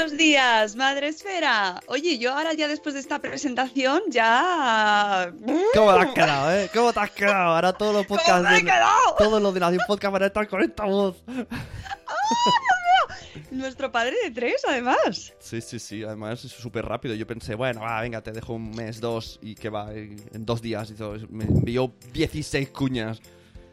[0.00, 1.78] Buenos días, Madre Esfera.
[1.86, 5.30] Oye, yo ahora ya después de esta presentación ya...
[5.74, 6.70] ¿Cómo te has quedado, eh?
[6.72, 7.52] ¿Cómo te has quedado?
[7.52, 8.32] Ahora todos los podcasts...
[8.32, 9.14] ¿Cómo me he de- quedado?
[9.18, 11.22] Todos los de Nación Podcast van a estar con esta voz.
[13.50, 15.34] Nuestro padre de tres, además.
[15.38, 16.02] Sí, sí, sí.
[16.02, 17.14] Además es súper rápido.
[17.14, 20.46] Yo pensé, bueno, va, venga, te dejo un mes, dos, y que va, en en
[20.46, 20.88] dos días.
[20.90, 21.18] Y todo.
[21.28, 23.20] Me envió 16 cuñas.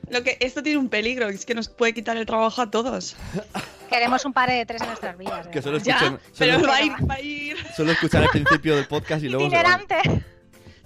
[0.10, 3.16] Lo que esto tiene un peligro, es que nos puede quitar el trabajo a todos.
[3.90, 5.48] Queremos un padre de tres en nuestras vidas.
[5.48, 7.58] Que solo Ya, escuchan, pero solo, va a ir, va a ir.
[7.76, 9.46] solo escuchan al principio del podcast y luego.
[9.46, 9.96] Itinerante.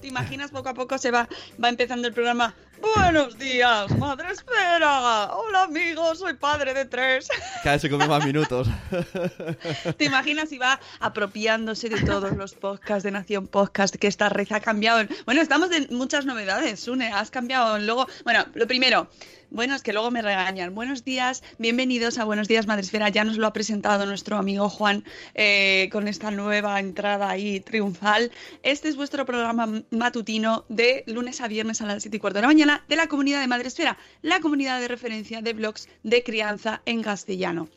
[0.01, 1.29] ¿Te imaginas poco a poco se va,
[1.63, 2.55] va empezando el programa?
[2.95, 5.31] Buenos días, Madre Esfera.
[5.35, 7.27] Hola amigos, soy padre de tres.
[7.63, 8.67] Cada vez se come más minutos.
[9.97, 13.95] ¿Te imaginas si va apropiándose de todos los podcasts de Nación Podcast?
[13.95, 15.07] Que esta red ha cambiado.
[15.25, 17.11] Bueno, estamos de muchas novedades, Sune.
[17.11, 18.07] Has cambiado luego.
[18.23, 19.07] Bueno, lo primero.
[19.51, 20.73] Bueno, es que luego me regañan.
[20.73, 23.09] Buenos días, bienvenidos a Buenos Días Madresfera.
[23.09, 25.03] Ya nos lo ha presentado nuestro amigo Juan
[25.35, 28.31] eh, con esta nueva entrada ahí triunfal.
[28.63, 32.43] Este es vuestro programa matutino de lunes a viernes a las 7 y cuarto de
[32.43, 36.81] la mañana de la comunidad de Madresfera, la comunidad de referencia de blogs de crianza
[36.85, 37.67] en castellano,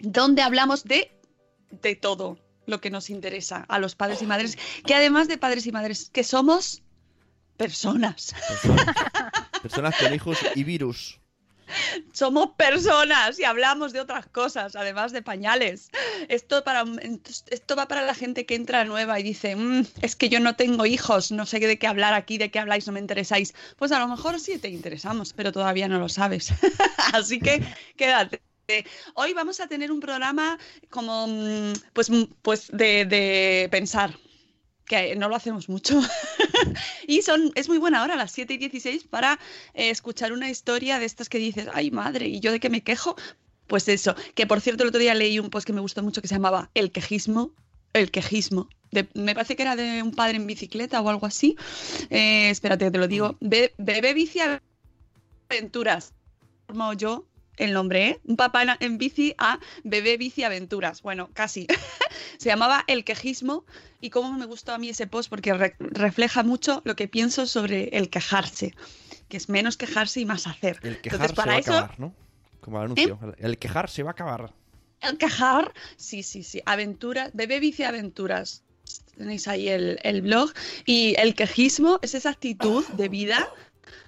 [0.00, 1.12] donde hablamos de
[1.82, 4.56] de todo lo que nos interesa a los padres y madres,
[4.86, 6.82] que además de padres y madres, que somos
[7.58, 8.34] personas.
[9.62, 11.20] Personas con hijos y virus.
[12.12, 15.90] Somos personas y hablamos de otras cosas, además de pañales.
[16.28, 20.56] Esto, va para la gente que entra nueva y dice, "Mm, es que yo no
[20.56, 23.54] tengo hijos, no sé de qué hablar aquí, de qué habláis, no me interesáis.
[23.76, 26.50] Pues a lo mejor sí te interesamos, pero todavía no lo sabes.
[27.14, 27.64] Así que
[27.96, 28.42] quédate.
[29.14, 30.58] Hoy vamos a tener un programa
[30.90, 34.14] como mm, pues, mm, pues de pensar,
[34.86, 36.00] que no lo hacemos mucho.
[37.06, 39.38] y son, es muy buena hora, las 7 y 16, para
[39.74, 42.82] eh, escuchar una historia de estas que dices, ay madre, ¿y yo de qué me
[42.82, 43.16] quejo?
[43.66, 46.20] Pues eso, que por cierto el otro día leí un post que me gustó mucho
[46.20, 47.52] que se llamaba El quejismo.
[47.94, 48.68] El quejismo.
[48.90, 51.56] De- me parece que era de un padre en bicicleta o algo así.
[52.10, 53.36] Eh, espérate, te lo digo.
[53.40, 54.40] Be- Bebé bici
[55.50, 56.12] aventuras.
[56.66, 57.26] Como yo
[57.62, 58.20] el nombre, ¿eh?
[58.24, 61.02] Un papá en, en bici a bebé bici aventuras.
[61.02, 61.66] Bueno, casi.
[62.38, 63.64] Se llamaba El quejismo
[64.00, 67.46] y cómo me gustó a mí ese post porque re- refleja mucho lo que pienso
[67.46, 68.74] sobre el quejarse,
[69.28, 70.78] que es menos quejarse y más hacer.
[70.82, 71.76] El Entonces, quejar se para va a eso, ¿Eh?
[71.76, 72.14] acabar, ¿no?
[72.60, 73.18] Como el anuncio.
[73.38, 74.52] El quejar se va a acabar.
[75.00, 78.62] el quejar, sí, sí, sí, aventuras, bebé bici aventuras.
[79.16, 80.52] Tenéis ahí el, el blog.
[80.86, 83.48] Y el quejismo es esa actitud de vida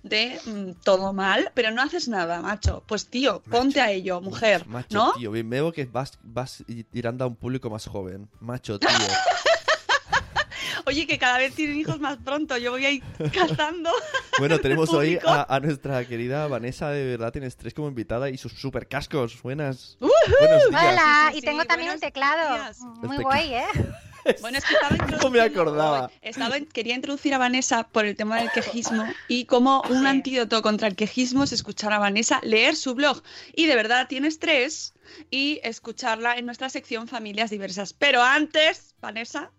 [0.04, 2.84] de mm, todo mal, pero no haces nada, macho.
[2.86, 5.12] Pues tío, ponte a ello, mujer, Macho, ¿no?
[5.14, 5.32] tío.
[5.32, 8.28] Bien, Veo que vas, vas tirando a un público más joven.
[8.40, 8.88] Macho, tío.
[10.86, 13.02] Oye, que cada vez tienen hijos más pronto, yo voy ahí
[13.32, 13.90] cazando.
[14.40, 18.36] Bueno, tenemos hoy a, a nuestra querida Vanessa de verdad tienes tres como invitada y
[18.36, 19.40] sus super cascos.
[19.42, 19.96] Buenas.
[20.00, 22.52] Hola, Sí, sí, y sí, tengo también un teclado.
[22.56, 22.80] días.
[22.80, 23.64] Muy guay, ¿eh?
[24.40, 26.10] Bueno, es que estaba No me acordaba.
[26.22, 30.88] Estaba, quería introducir a Vanessa por el tema del quejismo y como un antídoto contra
[30.88, 33.22] el quejismo es escuchar a Vanessa leer su blog.
[33.54, 34.94] Y de verdad tienes tres
[35.30, 37.92] y escucharla en nuestra sección Familias Diversas.
[37.92, 39.50] Pero antes, Vanessa,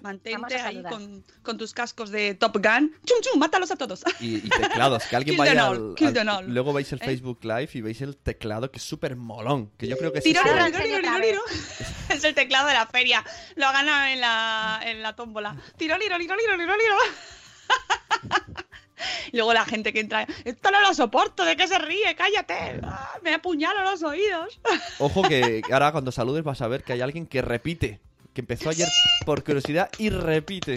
[0.00, 2.92] Mantente ahí con, con tus cascos de Top Gun.
[3.04, 3.38] ¡Chum, chum!
[3.38, 4.02] ¡Mátalos a todos!
[4.18, 6.46] Y, y teclados, que alguien vaya all, al- al- all.
[6.52, 7.04] Luego veis el ¿Eh?
[7.04, 9.70] Facebook Live y veis el teclado, que es súper molón.
[9.76, 10.64] Que yo creo que es Tiro, tiro,
[11.20, 11.40] tiro.
[12.08, 13.24] Es el teclado de la feria.
[13.56, 15.54] Lo ha ganado en la, en la tómbola.
[15.76, 16.94] Tiro, liro, liro, liro, liro, liro.
[19.32, 22.14] Y luego la gente que entra, esto no lo soporto, ¿de qué se ríe?
[22.16, 22.80] ¡Cállate!
[22.82, 24.60] Ah, Me apuñalo los oídos.
[24.98, 28.00] Ojo que ahora cuando saludes vas a ver que hay alguien que repite.
[28.34, 28.88] Que empezó ayer
[29.24, 30.74] por curiosidad y repite.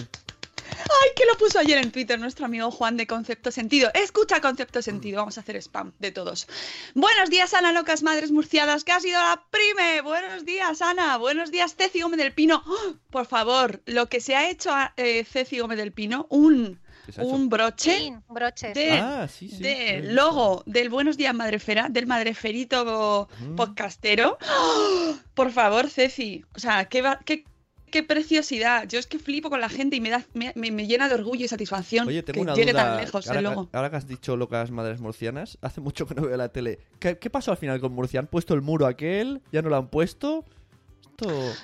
[0.79, 3.91] Ay, que lo puso ayer en Twitter nuestro amigo Juan de Concepto Sentido.
[3.93, 6.47] Escucha Concepto Sentido, vamos a hacer spam de todos.
[6.95, 10.01] Buenos días, Ana Locas Madres Murciadas, que ha sido la prime.
[10.01, 11.17] Buenos días, Ana.
[11.17, 12.63] Buenos días, Ceci Gómez del Pino.
[12.65, 12.95] ¡Oh!
[13.09, 16.79] por favor, lo que se ha hecho a eh, Ceci Gómez del Pino, un,
[17.17, 19.61] Un broche de, Ah, sí, sí.
[19.61, 24.37] de logo del Buenos Días Madrefera, del Madreferito podcastero.
[24.59, 25.15] ¡Oh!
[25.33, 27.43] Por favor, Ceci, o sea, qué, va- qué,
[27.91, 28.87] qué preciosidad.
[28.87, 31.15] Yo es que flipo con la gente y me, da, me, me- me llena de
[31.15, 32.83] orgullo y satisfacción Oye, tengo que una llegue duda.
[32.85, 33.69] tan lejos ahora, el que- logo.
[33.73, 36.79] ahora que has dicho locas madres murcianas, hace mucho que no veo la tele.
[36.99, 38.19] ¿Qué, qué pasó al final con Murcia?
[38.19, 39.41] ¿Han puesto el muro aquel?
[39.51, 40.45] ¿Ya no lo han puesto?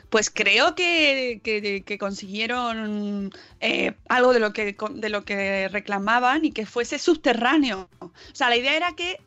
[0.09, 6.45] Pues creo que, que- que consiguieron eh, algo de lo que de lo que reclamaban
[6.45, 7.89] y que fuese subterráneo.
[7.99, 9.17] O sea, la idea era que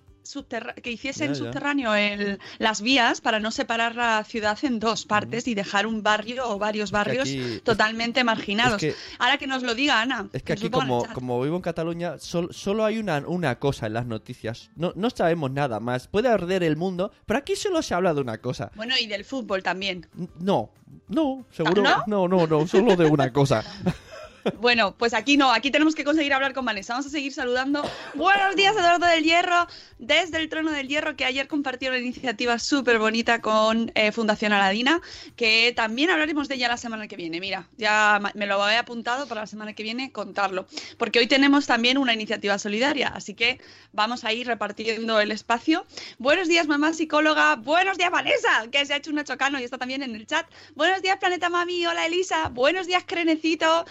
[0.82, 1.38] que hiciesen Ya, ya.
[1.44, 6.02] subterráneo el- las vías para no separar la ciudad en dos partes y dejar un
[6.02, 8.82] barrio o varios barrios aquí- totalmente marginados.
[8.82, 10.28] es que- Ahora que nos lo diga Ana.
[10.32, 13.94] Es que aquí, como, como vivo en Cataluña, sol- solo hay una, una cosa en
[13.94, 14.70] las noticias.
[14.76, 16.06] No, no sabemos nada más.
[16.08, 18.70] Puede arder el mundo, pero aquí solo se habla de una cosa.
[18.76, 20.06] Bueno, y del fútbol también.
[20.38, 20.70] No,
[21.08, 21.82] no, seguro.
[21.82, 22.04] ¿No?
[22.06, 23.62] No, no, no, solo de una cosa.
[24.60, 26.94] Bueno, pues aquí no, aquí tenemos que conseguir hablar con Vanessa.
[26.94, 27.82] Vamos a seguir saludando.
[28.14, 29.66] Buenos días, Eduardo del Hierro,
[29.98, 34.52] desde el Trono del Hierro, que ayer compartió una iniciativa súper bonita con eh, Fundación
[34.52, 35.00] Aladina,
[35.36, 37.40] que también hablaremos de ella la semana que viene.
[37.40, 40.66] Mira, ya me lo he apuntado para la semana que viene contarlo,
[40.98, 43.60] porque hoy tenemos también una iniciativa solidaria, así que
[43.92, 45.86] vamos a ir repartiendo el espacio.
[46.18, 47.56] Buenos días, mamá psicóloga.
[47.56, 50.46] Buenos días, Vanessa, que se ha hecho una chocano y está también en el chat.
[50.74, 51.86] Buenos días, Planeta Mami.
[51.86, 52.48] Hola, Elisa.
[52.48, 53.84] Buenos días, Crenecito.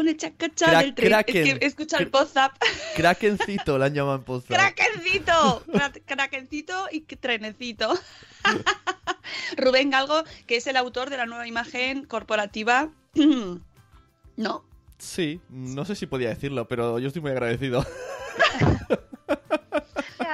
[0.00, 1.06] El chacacha Cra- del tren.
[1.12, 1.58] Es Kraken.
[1.58, 2.52] que escucha el WhatsApp.
[2.96, 4.46] Krakencito la llaman pozo.
[4.48, 5.64] Krakencito.
[6.06, 7.98] Krakencito y trenecito.
[9.56, 12.90] Rubén Galgo, que es el autor de la nueva imagen corporativa.
[14.36, 14.64] ¿No?
[14.98, 17.84] Sí, no sé si podía decirlo, pero yo estoy muy agradecido.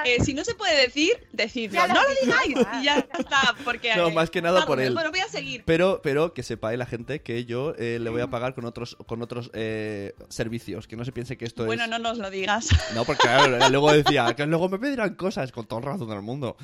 [0.05, 1.73] Eh, si no se puede decir, decidlo.
[1.79, 2.55] Ya lo no lo digáis.
[2.55, 2.79] ya.
[2.81, 3.55] Y ya está.
[3.63, 4.93] Porque, No, eh, más que nada por él.
[4.93, 5.63] Bueno, voy a seguir.
[5.65, 8.95] Pero, pero que sepáis la gente que yo eh, le voy a pagar con otros,
[9.05, 10.87] con otros eh, servicios.
[10.87, 11.89] Que no se piense que esto Bueno, es.
[11.89, 12.69] no nos lo digas.
[12.95, 16.21] No, porque claro, luego decía que luego me pedirán cosas con todo el razón del
[16.21, 16.57] mundo.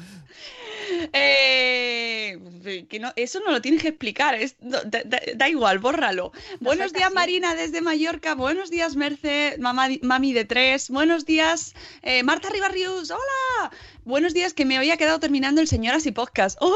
[1.14, 2.38] Eh,
[2.90, 6.32] que no, eso no lo tienes que explicar, es, da, da- da igual, bórralo.
[6.60, 8.36] Buenos días, Marina, desde Mallorca.
[8.36, 10.90] Buenos días, Merce, mamá, mami de tres.
[10.90, 13.12] Buenos días, eh, Marta Ribarrius.
[13.20, 13.72] Hola.
[14.06, 16.58] Buenos días, que me había quedado terminando el Señoras y Podcast.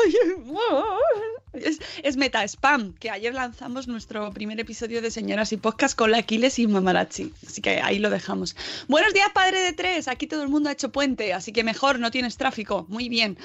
[1.54, 6.10] Es, es meta spam, que ayer lanzamos nuestro primer episodio de Señoras y Podcast con
[6.10, 7.32] la Aquiles y Mamarachi.
[7.46, 8.56] Así que ahí lo dejamos.
[8.88, 10.08] Buenos días, padre de tres.
[10.08, 12.88] Aquí todo el mundo ha hecho puente, así que mejor, no tienes tráfico.
[12.90, 13.38] Muy bien.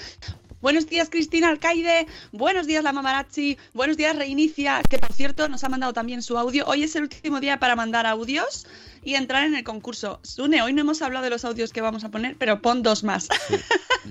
[0.61, 2.06] Buenos días, Cristina Alcaide.
[2.33, 3.59] Buenos días, la Mamarazzi.
[3.75, 6.65] Buenos días, Reinicia, que por cierto nos ha mandado también su audio.
[6.67, 8.67] Hoy es el último día para mandar audios
[9.05, 10.21] y entrar en el concurso.
[10.23, 13.05] Sune, hoy no hemos hablado de los audios que vamos a poner, pero pon dos
[13.05, 13.29] más.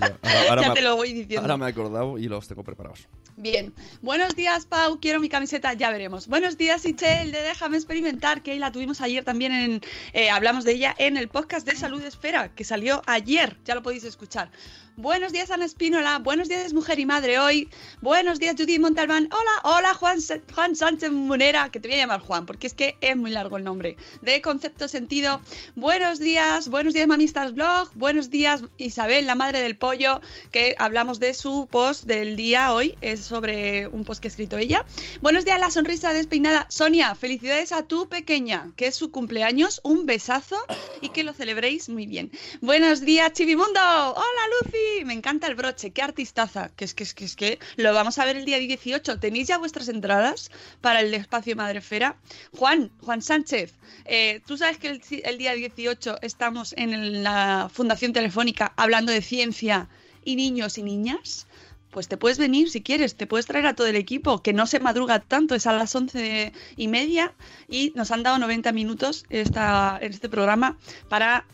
[0.00, 0.18] Ahora,
[0.48, 1.40] ahora Ya me, te lo voy diciendo.
[1.40, 3.08] Ahora me he acordado y los tengo preparados.
[3.36, 3.72] Bien.
[4.02, 4.98] Buenos días, Pau.
[5.00, 6.26] Quiero mi camiseta, ya veremos.
[6.26, 9.80] Buenos días, Ichel, de Déjame Experimentar, que la tuvimos ayer también en.
[10.12, 13.56] eh, hablamos de ella en el podcast de Salud Esfera, que salió ayer.
[13.64, 14.50] Ya lo podéis escuchar.
[14.96, 16.18] Buenos días, Ana Espínola.
[16.18, 17.68] Buenos días, Mujer y Madre hoy.
[18.00, 19.28] Buenos días, Judith Montalbán.
[19.30, 20.18] Hola, hola, Juan,
[20.52, 23.58] Juan Sánchez Munera, que te voy a llamar Juan, porque es que es muy largo
[23.58, 23.96] el nombre.
[24.22, 25.40] De Concepto Sentido.
[25.74, 27.90] Buenos días, buenos días, Mamistas Blog.
[27.94, 30.20] Buenos días, Isabel, la madre del pollo,
[30.52, 32.96] que hablamos de su post del día hoy.
[33.00, 34.84] Es sobre un post que ha escrito ella.
[35.20, 36.66] Buenos días, la sonrisa despeinada.
[36.68, 39.80] Sonia, felicidades a tu pequeña, que es su cumpleaños.
[39.82, 40.56] Un besazo
[41.00, 42.30] y que lo celebréis muy bien.
[42.60, 43.80] Buenos días, Chivimundo.
[43.80, 45.04] Hola, Lucy.
[45.06, 45.90] Me encanta el broche.
[45.90, 46.70] Qué artistaza.
[46.76, 49.18] Que es que es que es que lo vamos a ver el día 18.
[49.18, 50.50] ¿Tenéis ya vuestras entradas
[50.82, 52.16] para el espacio Madrefera?
[52.56, 58.12] Juan, Juan Sánchez, eh, tú sabes que el, el día 18 estamos en la Fundación
[58.12, 59.88] Telefónica hablando de ciencia
[60.24, 61.46] y niños y niñas.
[61.90, 64.66] Pues te puedes venir si quieres, te puedes traer a todo el equipo, que no
[64.66, 67.32] se madruga tanto, es a las once y media
[67.66, 70.76] y nos han dado 90 minutos esta, en este programa
[71.08, 71.46] para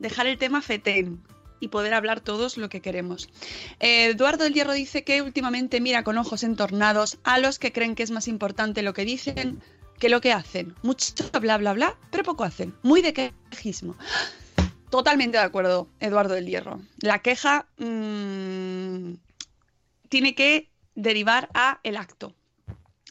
[0.00, 1.22] dejar el tema fetén
[1.60, 3.28] y poder hablar todos lo que queremos.
[3.80, 7.94] Eh, Eduardo del Hierro dice que últimamente mira con ojos entornados a los que creen
[7.94, 9.60] que es más importante lo que dicen
[9.98, 13.96] que lo que hacen, mucho bla bla bla, pero poco hacen, muy de quejismo.
[14.90, 16.80] Totalmente de acuerdo, Eduardo del Hierro.
[17.00, 19.14] La queja mm,
[20.08, 22.34] tiene que derivar a el acto.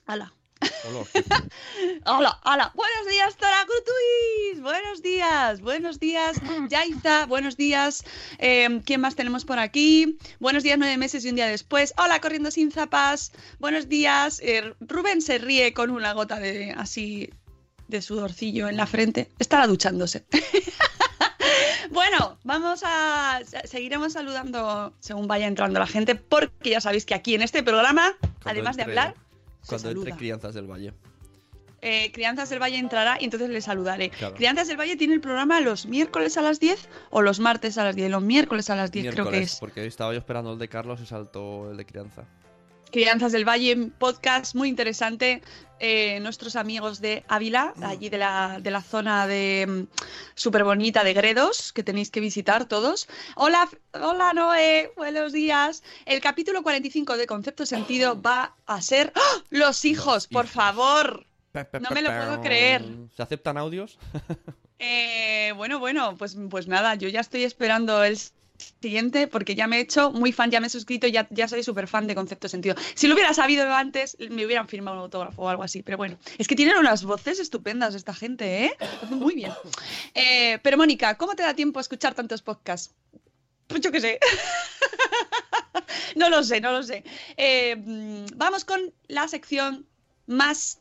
[0.06, 0.34] Ala.
[2.06, 2.72] hola, hola.
[2.76, 4.62] Buenos días, Taracutuis.
[4.62, 6.38] Buenos días, buenos días,
[6.70, 7.26] Yaiza.
[7.26, 8.04] Buenos días.
[8.40, 10.18] Eh, ¿Quién más tenemos por aquí?
[10.40, 11.94] Buenos días, nueve meses y un día después.
[11.98, 13.32] Hola, corriendo sin zapas.
[13.60, 14.40] Buenos días.
[14.44, 17.30] Eh, Rubén se ríe con una gota de así
[17.88, 19.30] de sudorcillo en la frente.
[19.40, 20.26] Estará duchándose.
[21.90, 23.40] Bueno, vamos a.
[23.64, 28.14] Seguiremos saludando según vaya entrando la gente, porque ya sabéis que aquí en este programa,
[28.44, 29.16] además de hablar.
[29.68, 30.94] Cuando entre Crianzas del Valle.
[31.82, 34.12] Eh, Crianzas del Valle entrará y entonces le saludaré.
[34.36, 37.84] Crianzas del Valle tiene el programa los miércoles a las 10 o los martes a
[37.84, 38.10] las 10.
[38.10, 39.58] Los miércoles a las 10 creo que es.
[39.60, 42.26] Porque estaba yo esperando el de Carlos y saltó el de Crianza.
[42.92, 45.42] Crianzas del Valle, podcast muy interesante.
[45.80, 47.84] Eh, nuestros amigos de Ávila, Mm.
[47.84, 49.86] allí de la, de la zona de
[50.34, 53.08] súper bonita de Gredos, que tenéis que visitar todos.
[53.36, 55.84] Hola, hola Noé, buenos días.
[56.06, 59.44] El capítulo 45 de Concepto Sentido va a ser ¡Ah!
[59.52, 61.26] Los hijos, por favor.
[61.54, 62.84] No me lo puedo creer.
[63.16, 64.00] ¿Se aceptan audios?
[64.80, 68.16] Eh, bueno, bueno, pues, pues nada, yo ya estoy esperando el
[68.58, 71.64] siguiente porque ya me he hecho muy fan, ya me he suscrito, ya, ya soy
[71.64, 72.76] súper fan de Concepto Sentido.
[72.96, 76.18] Si lo hubiera sabido antes, me hubieran firmado un autógrafo o algo así, pero bueno,
[76.38, 78.78] es que tienen unas voces estupendas esta gente, ¿eh?
[79.10, 79.52] Muy bien.
[80.14, 82.94] Eh, pero Mónica, ¿cómo te da tiempo a escuchar tantos podcasts?
[83.68, 84.20] Pues yo sé.
[86.16, 87.04] no lo sé, no lo sé.
[87.36, 87.76] Eh,
[88.36, 89.86] vamos con la sección
[90.26, 90.80] más...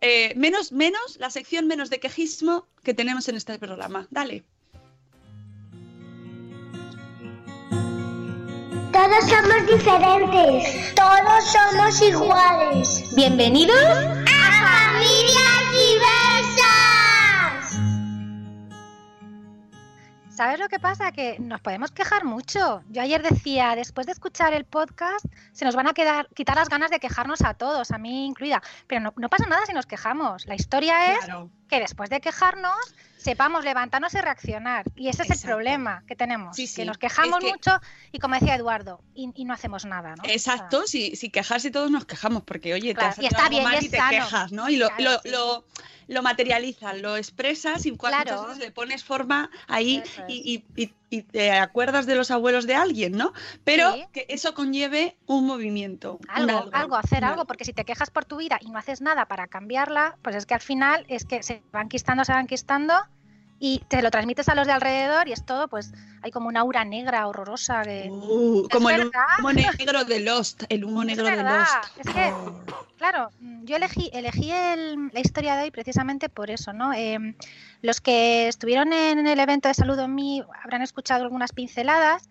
[0.00, 4.06] eh, menos, menos, la sección menos de quejismo que tenemos en este programa.
[4.10, 4.44] Dale.
[8.96, 10.94] Todos somos diferentes.
[10.94, 13.04] Todos somos iguales.
[13.14, 17.06] Bienvenidos a Familias Diversas.
[20.30, 21.12] ¿Sabes lo que pasa?
[21.12, 22.80] Que nos podemos quejar mucho.
[22.88, 26.70] Yo ayer decía, después de escuchar el podcast, se nos van a quedar, quitar las
[26.70, 28.62] ganas de quejarnos a todos, a mí incluida.
[28.86, 30.46] Pero no, no pasa nada si nos quejamos.
[30.46, 31.50] La historia es Claro.
[31.68, 32.76] Que después de quejarnos,
[33.16, 34.84] sepamos levantarnos y reaccionar.
[34.94, 36.54] Y ese es el problema que tenemos.
[36.54, 36.76] Sí, sí.
[36.76, 37.80] Que nos quejamos Es que- mucho
[38.12, 40.22] y como decía Eduardo, y, y no hacemos nada, ¿no?
[40.28, 43.46] Exacto, si, si quejarse todos nos quejamos, porque oye, Claro, te y has está hecho
[43.46, 44.10] algo bien, y mal es y te sano.
[44.10, 44.68] quejas, ¿no?
[44.68, 45.64] Y lo, Claro, lo, lo,
[46.08, 48.32] lo materializas, lo expresas y cuando Claro.
[48.42, 50.22] muchas veces le pones forma ahí es.
[50.28, 53.32] y, y- y- y te acuerdas de los abuelos de alguien, ¿no?
[53.64, 54.04] Pero Sí.
[54.12, 56.14] que eso conlleve un movimiento.
[56.22, 59.00] un algo, algo, hacer algo, porque si te quejas por tu vida y no haces
[59.00, 62.46] nada para cambiarla, pues es que al final es que se van quistando, se van
[62.46, 62.94] quistando
[63.58, 66.60] y te lo transmites a los de alrededor y es todo, pues hay como una
[66.60, 68.10] aura negra horrorosa de...
[68.10, 71.70] Uh, como el humo negro de Lost, el humo Es negro de Lost.
[71.96, 72.32] es que,
[72.98, 73.30] claro,
[73.64, 76.92] yo elegí, elegí el- la historia de hoy precisamente por eso, ¿no?
[76.92, 77.34] Em,
[77.80, 82.28] los que estuvieron en el evento de Saludo en mí habrán escuchado algunas pinceladas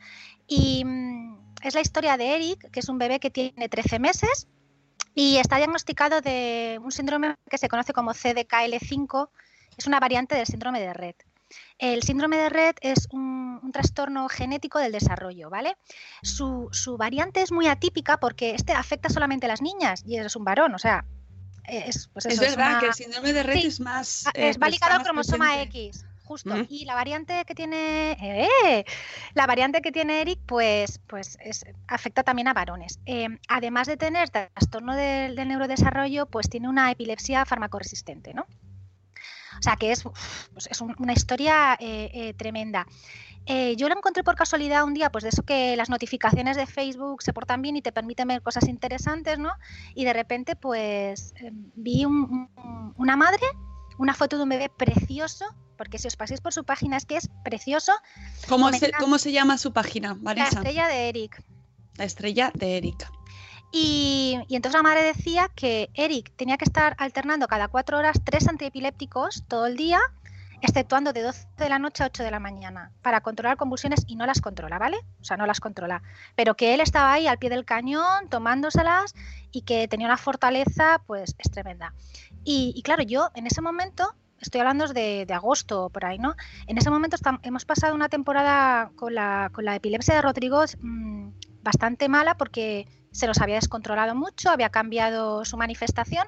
[0.47, 4.47] y mm, es la historia de Eric, que es un bebé que tiene 13 meses
[5.13, 9.29] y está diagnosticado de un síndrome que se conoce como CDKL5,
[9.77, 11.15] es una variante del síndrome de Red.
[11.77, 15.77] El síndrome de Red es un, un trastorno genético del desarrollo, ¿vale?
[16.21, 20.35] Su, su variante es muy atípica porque este afecta solamente a las niñas y es
[20.35, 21.05] un varón, o sea,
[21.67, 23.67] es, pues es verdad una- que el síndrome de Red Sí.
[23.67, 24.25] es más.
[24.33, 25.87] Eh, es va ligado al cromosoma presente.
[25.87, 26.55] X, justo.
[26.55, 26.65] Mm.
[26.69, 28.85] Y la variante que tiene ¡eh!
[29.33, 32.99] la variante que tiene Eric, pues, pues es- afecta también a varones.
[33.05, 38.45] Eh, además de tener trastorno del, del neurodesarrollo, pues tiene una epilepsia farmacoresistente, ¿no?
[39.57, 42.85] O sea que es, pues es un- una historia eh, eh, tremenda.
[43.47, 46.65] Eh, yo lo encontré por casualidad un día, pues de eso que las notificaciones de
[46.65, 49.51] Facebook se portan bien y te permiten ver cosas interesantes, ¿no?
[49.93, 53.43] Y de repente, pues eh, vi un- un- una madre,
[53.99, 55.45] una foto de un bebé precioso,
[55.77, 57.91] porque si os pasáis por su página es que es precioso.
[58.49, 60.57] ¿Cómo, se, Comenta- ¿Cómo se llama su página, La Vanessa?
[60.59, 61.43] estrella de Eric.
[61.97, 63.11] La estrella de Erika.
[63.71, 68.21] Y, y entonces la madre decía que Eric tenía que estar alternando cada cuatro horas
[68.23, 69.99] tres antiepilépticos todo el día,
[70.61, 74.15] exceptuando de 12 de la noche a 8 de la mañana, para controlar convulsiones y
[74.15, 74.97] no las controla, ¿vale?
[75.19, 76.01] O sea, no las controla.
[76.35, 79.13] Pero que él estaba ahí al pie del cañón, tomándoselas
[79.51, 81.93] y que tenía una fortaleza, pues es tremenda.
[82.45, 86.35] Y, y claro, yo en ese momento, estoy hablando de, de agosto por ahí, ¿no?
[86.67, 91.29] En ese momento hemos pasado una temporada con la, con la epilepsia de Rodrigo mm,
[91.63, 96.27] bastante mala porque se nos había descontrolado mucho, había cambiado su manifestación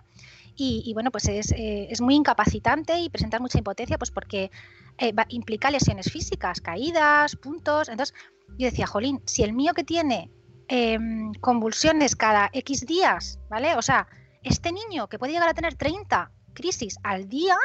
[0.55, 4.49] y, y, bueno, pues es, eh, es muy incapacitante y presenta mucha impotencia pues porque
[4.97, 7.89] eh, va- implica lesiones físicas, caídas, puntos.
[7.89, 8.15] Entonces
[8.57, 10.31] yo decía, jolín, si el mío que tiene
[10.69, 13.75] em, convulsiones cada X días, ¿vale?
[13.75, 14.07] O sea,
[14.41, 17.55] este niño que puede llegar a tener 30 crisis al día.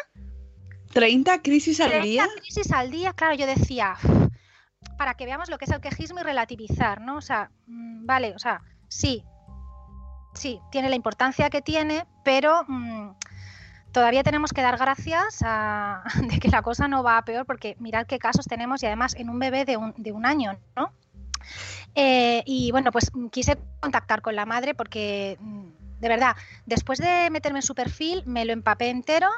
[0.93, 2.29] ¿30 crisis al 30 día?
[2.41, 3.97] crisis al día, claro, yo decía,
[4.99, 7.17] para que veamos lo que es el quejismo y relativizar, ¿no?
[7.17, 9.25] O sea, mm, vale, o sea, sí,
[10.35, 13.11] sí, tiene la importancia que tiene, pero mm,
[13.93, 17.77] todavía tenemos que dar gracias a, de que la cosa no va a peor, porque
[17.79, 20.93] mirad qué casos tenemos y además en un bebé de un, de un año, ¿no?
[21.95, 25.39] Eh, y bueno, pues mm, quise contactar con la madre porque,
[26.01, 29.29] de verdad, después de meterme en su perfil, me lo empapé entero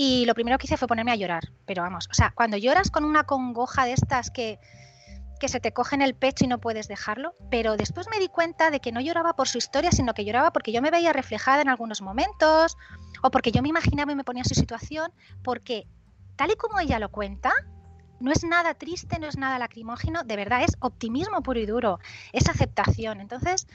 [0.00, 1.50] y lo primero que hice fue ponerme a llorar.
[1.66, 4.60] Pero vamos, o sea, cuando lloras con una congoja de estas que,
[5.40, 8.28] que se te coge en el pecho y no puedes dejarlo, pero después me di
[8.28, 11.12] cuenta de que no lloraba por su historia, sino que lloraba porque yo me veía
[11.12, 12.76] reflejada en algunos momentos
[13.24, 15.12] o porque yo me imaginaba y me ponía en su situación,
[15.42, 15.88] porque
[16.36, 17.52] tal y como ella lo cuenta,
[18.20, 21.98] no es nada triste, no es nada lacrimógeno, de verdad es optimismo puro y duro,
[22.32, 23.20] es aceptación.
[23.20, 23.66] Entonces,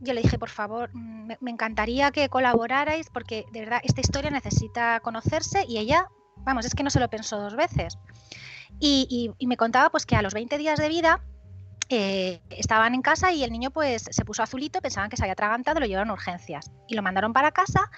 [0.00, 4.30] yo le dije, por favor, mm, me, encantaría que colaborarais porque de verdad esta historia
[4.30, 6.08] necesita conocerse y ella,
[6.38, 7.98] vamos, es que no se lo pensó dos veces.
[8.80, 11.22] Y me contaba pues que a los 20 días de vida
[11.90, 15.34] eh, estaban en casa y el niño pues se puso azulito, pensaban que se había
[15.34, 17.90] atragantado, lo llevaron a urgencias y lo mandaron para casa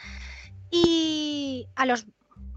[0.71, 2.07] y a los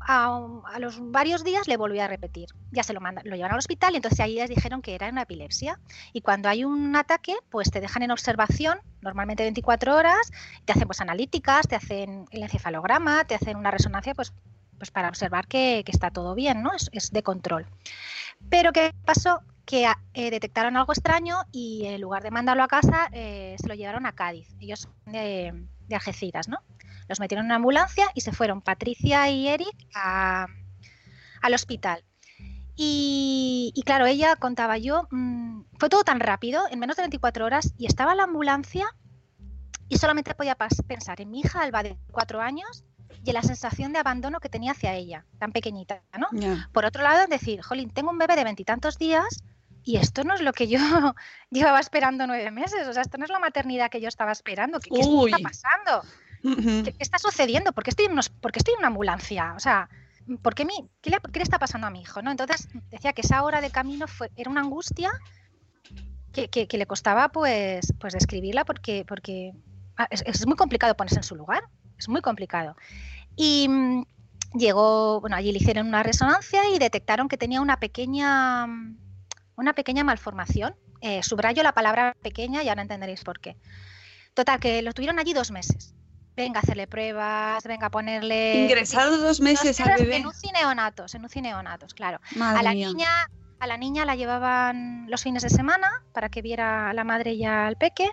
[0.01, 2.49] a, los varios días le volvió a repetir.
[2.71, 5.09] Ya se lo mandan, lo llevan al hospital y entonces ahí les dijeron que era
[5.09, 5.79] una epilepsia.
[6.13, 10.31] Y cuando hay un ataque, pues te dejan en observación, normalmente 24 horas,
[10.65, 14.33] te hacen pues analíticas, te hacen el encefalograma, te hacen una resonancia, pues,
[14.77, 16.71] pues para observar que, está todo bien, ¿no?
[16.91, 17.65] Es, de control.
[18.49, 19.41] Pero ¿qué pasó?
[19.65, 23.75] Que eh, detectaron algo extraño y en lugar de mandarlo a casa, eh, se lo
[23.75, 24.47] llevaron a Cádiz.
[24.59, 26.59] Ellos de, de Algeciras, ¿no?
[27.09, 30.47] Los metieron en una ambulancia y se fueron Patricia y Eric a-
[31.41, 32.05] al hospital.
[32.75, 37.45] Y, y claro, ella contaba yo, mm, fue todo tan rápido, en menos de 24
[37.45, 38.87] horas, y estaba en la ambulancia
[39.89, 42.85] y solamente podía pensar en mi hija Alba de cuatro años
[43.25, 46.27] y en la sensación de abandono que tenía hacia ella, tan pequeñita, ¿no?
[46.31, 46.69] Ya.
[46.71, 49.43] Por otro lado, decir, jolín, tengo un bebé de veintitantos días
[49.83, 50.77] y esto no es lo que yo
[51.49, 54.79] llevaba esperando nueve meses, o sea, esto no es la maternidad que yo estaba esperando,
[54.79, 56.07] ¿qué, qué está pasando?
[56.41, 57.71] ¿Qué, está sucediendo?
[57.73, 59.53] ¿Por qué, estoy en unos- por estoy en una ambulancia?
[59.55, 59.89] O sea,
[60.41, 62.21] ¿por qué, mi, qué, le, qué le está pasando a mi hijo?
[62.21, 62.31] ¿no?
[62.31, 65.11] Entonces decía que esa hora de camino fue, era una angustia
[66.31, 69.53] que, que- le costaba pues, pues describirla porque, porque
[69.97, 71.63] ah, es, muy complicado ponerse en su lugar,
[71.97, 72.75] es muy complicado.
[73.35, 74.03] Y mm,
[74.53, 78.65] llegó, bueno, allí le hicieron una resonancia y detectaron que tenía una pequeña,
[79.55, 80.75] una pequeña malformación.
[81.01, 83.55] Eh, subrayo la palabra pequeña y ahora entenderéis por qué.
[84.33, 85.95] Total, que lo tuvieron allí dos meses.
[86.39, 88.63] Venga a hacerle pruebas, venga a ponerle...
[88.63, 90.15] Ingresado dos meses al bebé.
[90.15, 92.21] En UCI neonatos, en UCI neonatos, claro.
[92.37, 92.87] Madre a la mía.
[92.87, 93.09] niña
[93.59, 97.33] a la niña la llevaban los fines de semana para que viera a la madre
[97.33, 98.09] y al peque.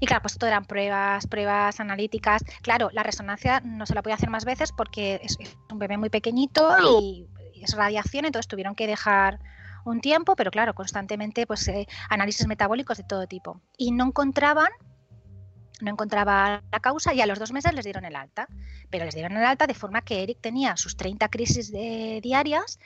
[0.00, 2.44] Y claro, pues todo eran pruebas, pruebas analíticas.
[2.60, 5.96] Claro, la resonancia no se la podía hacer más veces porque es es un bebé
[5.96, 7.26] muy pequeñito y
[7.62, 9.40] es radiación, entonces tuvieron que dejar
[9.86, 13.62] un tiempo, pero claro, constantemente pues eh, análisis metabólicos de todo tipo.
[13.78, 14.68] Y no encontraban
[15.80, 18.48] no encontraba la causa y a los dos meses les dieron el alta.
[18.90, 22.78] Pero les dieron el alta de forma que Eric tenía sus 30 crisis diarias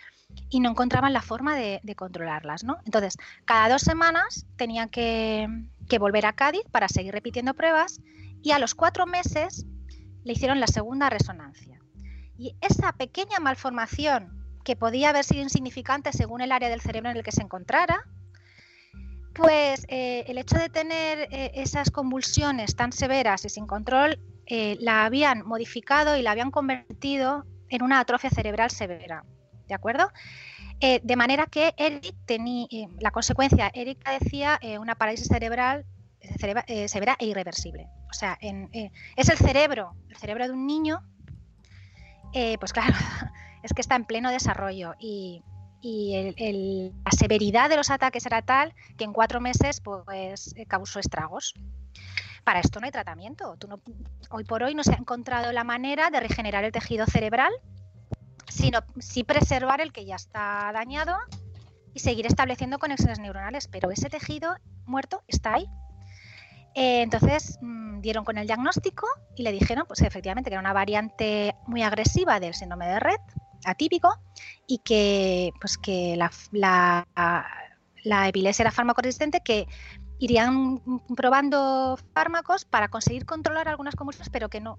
[0.51, 2.65] y no encontraban la forma de, de controlarlas.
[2.65, 2.79] ¿no?
[2.85, 5.49] Entonces, cada dos semanas tenían que,
[5.89, 8.01] que volver a Cádiz para seguir repitiendo pruebas
[8.43, 9.67] y a los cuatro meses
[10.25, 11.81] le hicieron la segunda resonancia.
[12.39, 17.17] Y esa pequeña malformación que podía haber sido insignificante según el área del cerebro en
[17.17, 18.05] el que se encontrara,
[19.37, 24.77] pues eh, el hecho de tener eh, esas convulsiones tan severas y sin control eh,
[24.81, 29.25] la habían modificado y la habían convertido en una atrofia cerebral severa.
[29.69, 30.11] ¿De acuerdo?
[30.79, 32.69] De manera que Eric tenía,
[33.01, 35.87] la consecuencia, Eric padecía eh, una parálisis cerebral
[36.39, 37.89] cerebra- severa e irreversible.
[38.11, 41.01] O sea, es el cerebro, el cerebro de un niño,
[42.61, 42.95] pues claro,
[43.63, 45.43] es que está en pleno desarrollo y,
[45.81, 46.35] y
[47.05, 51.55] la severidad de los ataques era tal que en cuatro meses pues eh, causó estragos.
[52.45, 53.57] Para esto no hay tratamiento.
[54.31, 57.53] Hoy por hoy no se ha encontrado la manera de regenerar el tejido cerebral,
[58.49, 61.17] sino sí preservar el que ya está dañado
[61.93, 63.67] y seguir estableciendo conexiones neuronales.
[63.69, 65.69] Pero ese tejido muerto está ahí.
[66.77, 70.75] Eh, entonces mm, dieron con el diagnóstico y le dijeron pues, efectivamente que era una
[70.75, 73.21] variante muy agresiva del síndrome de red,
[73.67, 74.19] atípico,
[74.67, 77.07] y que, pues, que la, la,
[78.05, 79.67] la epilepsia era fármaco resistente, que
[80.19, 80.81] irían
[81.15, 84.79] probando fármacos para conseguir controlar algunas convulsiones, pero que no,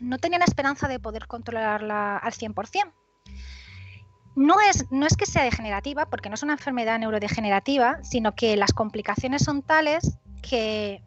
[0.00, 2.92] no tenían esperanza de poder controlarla al 100%.
[4.36, 8.56] No es, no es que sea degenerativa, porque no es una enfermedad neurodegenerativa, sino que
[8.56, 11.02] las complicaciones son tales que,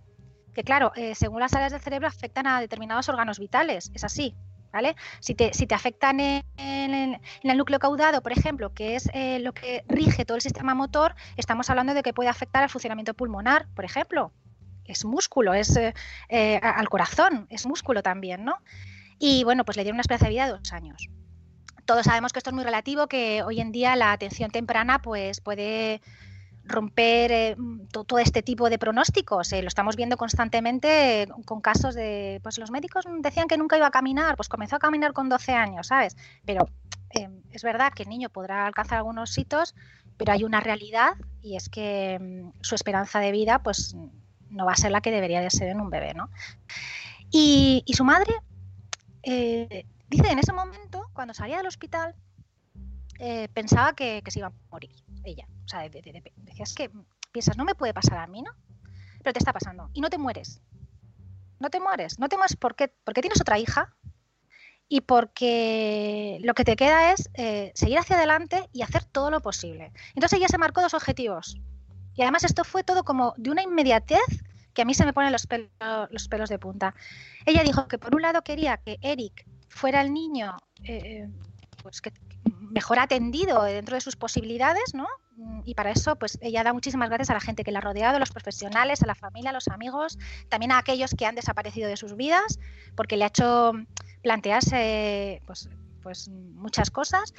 [0.53, 4.35] que claro, eh, según las áreas del cerebro afectan a determinados órganos vitales, es así.
[4.71, 4.95] ¿Vale?
[5.19, 9.84] Si te, si afectan en, el, núcleo caudado, por ejemplo, que es eh, lo que
[9.88, 13.84] rige todo el sistema motor, estamos hablando de que puede afectar al funcionamiento pulmonar, por
[13.84, 14.31] ejemplo.
[14.86, 15.93] Es músculo, es eh,
[16.29, 18.55] eh, al corazón, es músculo también, ¿no?
[19.19, 21.07] Y bueno, pues le dieron una esperanza de vida de dos años.
[21.86, 25.41] Todos sabemos que esto es muy relativo, que hoy en día la atención temprana pues
[25.41, 26.01] puede
[26.71, 27.55] romper eh,
[27.91, 29.51] to- todo este tipo de pronósticos.
[29.53, 33.88] eh, lo estamos viendo constantemente con casos de, pues los médicos decían que nunca iba
[33.88, 36.17] a caminar, pues comenzó a caminar con 12 años, ¿sabes?
[36.45, 36.67] Pero
[37.12, 39.75] eh, es verdad que el niño podrá alcanzar algunos hitos,
[40.17, 43.95] pero hay una realidad y es que mm, su esperanza de vida pues
[44.49, 46.29] no va a ser la que debería de ser en un bebé, ¿no?
[47.29, 48.34] Y, su madre
[49.23, 52.15] dice en ese momento, cuando salía del hospital,
[53.23, 54.91] eh, pensaba que, se iba a morir
[55.23, 55.45] ella.
[55.65, 56.89] O sea, de- de- de- decías que
[57.31, 58.51] piensas, no me puede pasar a mí, ¿no?
[59.21, 59.89] Pero te está pasando.
[59.93, 60.60] Y no te mueres.
[61.60, 62.17] No te mueres.
[62.19, 63.93] No te mueres porque, porque tienes otra hija
[64.89, 69.39] y porque lo que te queda es eh, seguir hacia adelante y hacer todo lo
[69.39, 69.91] posible.
[70.15, 71.55] Entonces ella se marcó dos objetivos.
[72.15, 75.31] Y además esto fue todo como de una inmediatez que a mí se me ponen
[75.31, 75.47] los,
[76.10, 76.95] los pelos de punta.
[77.45, 81.29] Ella dijo que por un lado quería que Eric fuera el niño eh,
[81.84, 82.12] pues que
[82.43, 85.08] mejor atendido dentro de sus posibilidades, ¿no?
[85.36, 87.82] Mm, Y para eso, pues ella da muchísimas gracias a la gente que la ha
[87.82, 90.17] rodeado, a los profesionales, a la familia, a los amigos,
[90.49, 92.60] también a aquellos que han desaparecido de sus vidas,
[92.95, 93.73] porque le ha hecho
[94.23, 95.69] plantearse pues,
[96.01, 97.34] pues muchas cosas.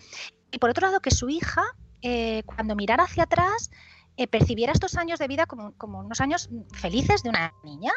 [0.50, 1.62] Y por otro lado, que su hija,
[2.02, 3.70] eh, cuando mirara hacia atrás,
[4.16, 7.92] eh, percibiera estos años de vida como, como unos años felices de una niña,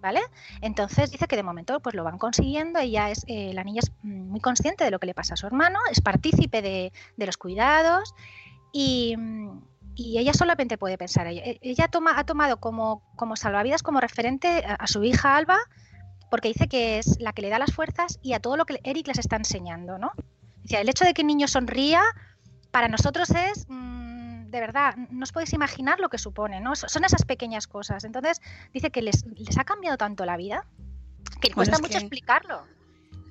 [0.00, 0.20] ¿vale?
[0.60, 3.92] Entonces dice que de momento pues lo van consiguiendo, ella es, eh, la niña es
[4.02, 7.36] mm, muy consciente de lo que le pasa a su hermano, es partícipe de, los
[7.36, 8.14] cuidados
[8.72, 9.60] y, mm,
[9.94, 14.00] y ella solamente puede pensar, ella, e- ella toma, ha tomado como, como salvavidas, como
[14.00, 15.58] referente a, su hija Alba,
[16.30, 18.80] porque dice que es la que le da las fuerzas y a todo lo que
[18.84, 20.12] Eric les está enseñando, ¿no?
[20.68, 22.02] El hecho de que el niño sonría
[22.70, 23.66] para nosotros es,
[24.50, 26.74] de verdad, no os podéis imaginar lo que supone, ¿no?
[26.76, 28.04] So- Son esas pequeñas cosas.
[28.04, 28.40] Entonces,
[28.72, 30.64] dice que les, les ha cambiado tanto la vida
[31.40, 32.62] que Bueno, cuesta es mucho que- explicarlo.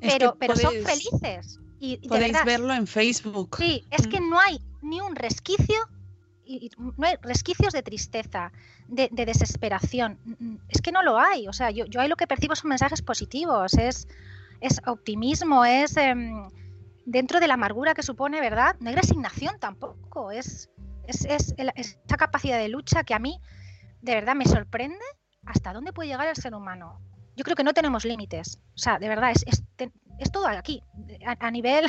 [0.01, 1.59] es Pero, pero son felices.
[1.79, 3.57] Y, Podéis verdad, verlo en Facebook.
[3.57, 4.09] Sí, es Mm.
[4.09, 5.75] que no hay ni un resquicio,
[6.45, 8.51] y, no hay resquicios de tristeza,
[8.87, 10.17] de, de desesperación.
[10.23, 11.47] Mm, mm, Es que no lo hay.
[11.47, 14.07] O sea, yo, yo ahí lo que percibo son mensajes positivos, es,
[14.61, 16.47] es optimismo, es em,
[17.05, 18.75] dentro de la amargura que supone, ¿verdad?
[18.79, 20.69] No hay resignación tampoco, es,
[21.07, 21.55] es, es
[22.05, 23.39] esa capacidad de lucha que a mí
[24.01, 24.99] de verdad me sorprende
[25.45, 26.99] hasta dónde puede llegar el ser humano.
[27.35, 28.59] Yo creo que no tenemos límites.
[28.75, 29.63] O sea, de verdad, es, es,
[30.19, 30.81] es todo aquí,
[31.25, 31.85] a, a nivel,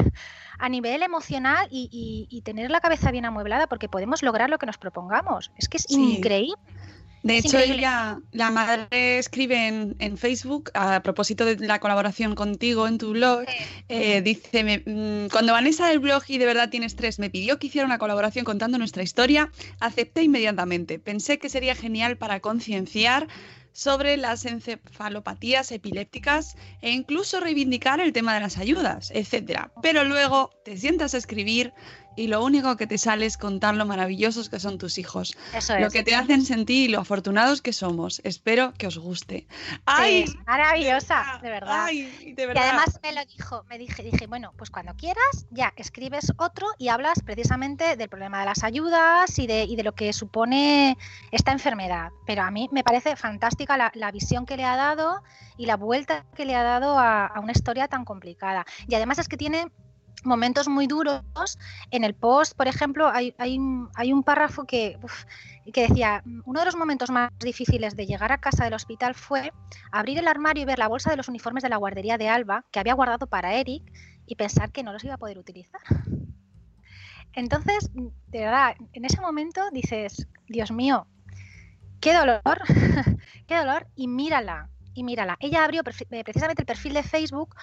[0.59, 4.59] a nivel emocional y, y- y tener la cabeza bien amueblada porque podemos lograr lo
[4.59, 5.50] que nos propongamos.
[5.57, 6.16] Es que es Sí.
[6.16, 6.54] increíble.
[7.22, 12.87] De hecho, ella, la madre escribe en, en Facebook, a propósito de la colaboración contigo
[12.87, 13.40] en tu blog,
[13.88, 17.59] eh, dice, me- mm, cuando Vanessa del blog y de verdad tienes tres me pidió
[17.59, 19.50] que hiciera una colaboración contando nuestra historia,
[19.81, 20.98] acepté inmediatamente.
[20.98, 23.26] Pensé que sería genial para concienciar
[23.72, 29.70] sobre las encefalopatías epilépticas e incluso reivindicar el tema de las ayudas, etcétera.
[29.83, 31.72] Pero luego te sientas a escribir
[32.18, 35.78] y lo único que te sale es contar lo maravillosos que son tus hijos, Eso
[35.78, 35.92] lo es.
[35.92, 38.20] que te hacen sentir y lo afortunados que somos.
[38.24, 39.46] Espero que os guste.
[39.87, 40.26] ¡Ay!
[40.26, 41.85] Sí, maravillosa, de verdad.
[41.85, 42.33] ¡Ay!
[42.35, 46.33] De Y además me lo dijo, me dije, dije, bueno, pues cuando quieras, ya escribes
[46.38, 50.12] otro y hablas precisamente del problema de las ayudas y de, y de lo que
[50.12, 50.96] supone
[51.31, 52.11] esta enfermedad.
[52.26, 55.22] Pero a mí me parece fantástica la, la visión que le ha dado
[55.57, 58.66] y la vuelta que le ha dado a, a una historia tan complicada.
[58.88, 59.70] Y además es que tiene
[60.29, 61.23] momentos muy duros.
[61.91, 63.59] En el post, por ejemplo, hay, hay,
[63.95, 64.99] hay un párrafo que,
[65.73, 69.53] que decía, uno de los momentos más difíciles de llegar a casa del hospital fue
[69.91, 72.64] abrir el armario y ver la bolsa de los uniformes de la guardería de Alba
[72.71, 73.83] que había guardado para Eric
[74.27, 75.81] y pensar que no los iba a poder utilizar.
[77.33, 81.07] Entonces, de verdad, en ese momento dices, Dios mío,
[82.01, 82.43] qué dolor,
[83.47, 85.37] qué dolor, y mírala, y mírala.
[85.41, 87.55] Ella abrió eh, precisamente el perfil de Facebook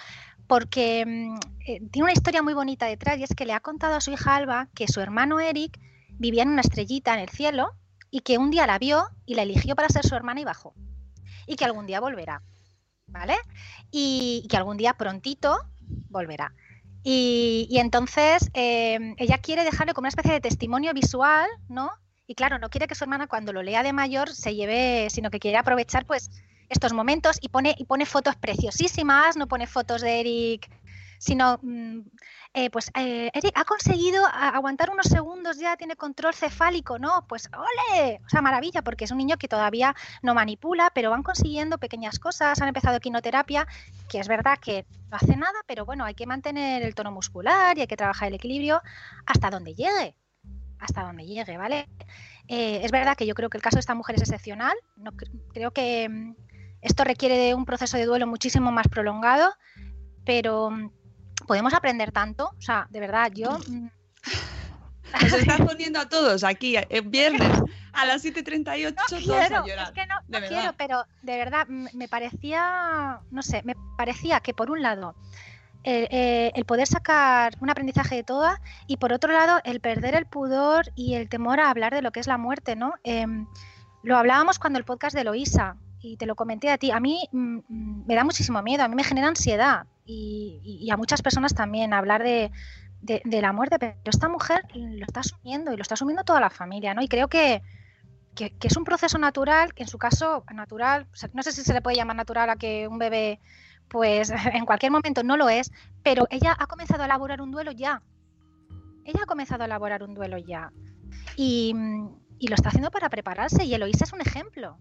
[0.47, 3.95] porque mm, eh, tiene una historia muy bonita detrás y es que le ha contado
[3.95, 5.79] a su hija Alba que su hermano Eric
[6.11, 7.71] vivía en una estrellita en el cielo
[8.11, 10.73] y que un día la vio y la eligió para ser su hermana y bajó.
[11.47, 12.41] Y que algún día volverá,
[13.07, 13.35] ¿vale?
[13.91, 15.57] Y, que algún día prontito
[16.09, 16.53] volverá.
[17.03, 21.91] Y, y entonces eh, ella quiere dejarle como una especie de testimonio visual, ¿no?
[22.27, 25.29] Y claro, no quiere que su hermana cuando lo lea de mayor se lleve, sino
[25.29, 26.31] que quiere aprovechar pues
[26.69, 30.69] estos momentos y pone, y pone fotos preciosísimas, no pone fotos de Eric
[31.17, 31.99] sino mm,
[32.53, 37.25] eh, pues eh, Eric ha conseguido aguantar unos segundos ya, tiene control cefálico, ¿no?
[37.27, 41.23] Pues ole, o sea, maravilla, porque es un niño que todavía no manipula, pero van
[41.23, 43.67] consiguiendo pequeñas cosas, han empezado quinoterapia,
[44.07, 47.77] que es verdad que no hace nada, pero bueno, hay que mantener el tono muscular
[47.77, 48.81] y hay que trabajar el equilibrio
[49.25, 50.15] hasta donde llegue,
[50.79, 51.89] hasta donde llegue, ¿vale?
[52.47, 55.11] Eh, es verdad que yo creo que el caso de esta mujer es excepcional, no,
[55.53, 56.35] creo que mm,
[56.85, 59.51] esto requiere de un proceso de duelo muchísimo más prolongado,
[60.23, 60.91] pero mm,
[61.47, 62.51] podemos aprender tanto.
[62.57, 63.57] O sea, de verdad, yo.
[63.67, 67.61] Mm, Nos están poniendo a todos aquí, el eh, viernes
[67.93, 69.17] a las 7.38 no
[69.63, 74.39] quiero, Es que no, no quiero, pero de verdad me parecía, no sé, me parecía
[74.39, 75.15] que por un lado
[75.83, 80.25] eh, el, poder sacar un aprendizaje de toda y por otro lado el perder el
[80.25, 82.95] pudor y el temor a hablar de lo que es la muerte, ¿no?
[83.03, 83.45] Em,
[84.01, 86.91] lo hablábamos cuando el podcast de Loisa y te lo comenté a ti.
[86.91, 90.97] A mí mm, mm, me da muchísimo miedo, a mí me genera ansiedad y, a
[90.97, 92.51] muchas personas también hablar de,
[93.25, 96.93] la muerte, pero esta mujer lo está asumiendo y lo está asumiendo toda la familia,
[96.93, 97.01] ¿no?
[97.01, 97.61] Y creo que,
[98.35, 101.97] es un proceso natural, que en su caso natural, no sé si se le puede
[101.97, 103.39] llamar natural a que un bebé,
[103.89, 105.71] pues en cualquier momento no lo es,
[106.03, 108.01] pero ella ha comenzado a elaborar un duelo ya.
[109.05, 110.71] Ella ha comenzado a elaborar un duelo ya.
[111.35, 111.75] Y,
[112.39, 114.77] y lo está haciendo para prepararse y Eloísa es un ejemplo.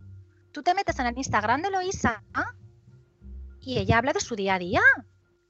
[0.55, 2.23] Tú te metes en el Instagram de Eloísa
[3.61, 4.81] y ella habla de su día a día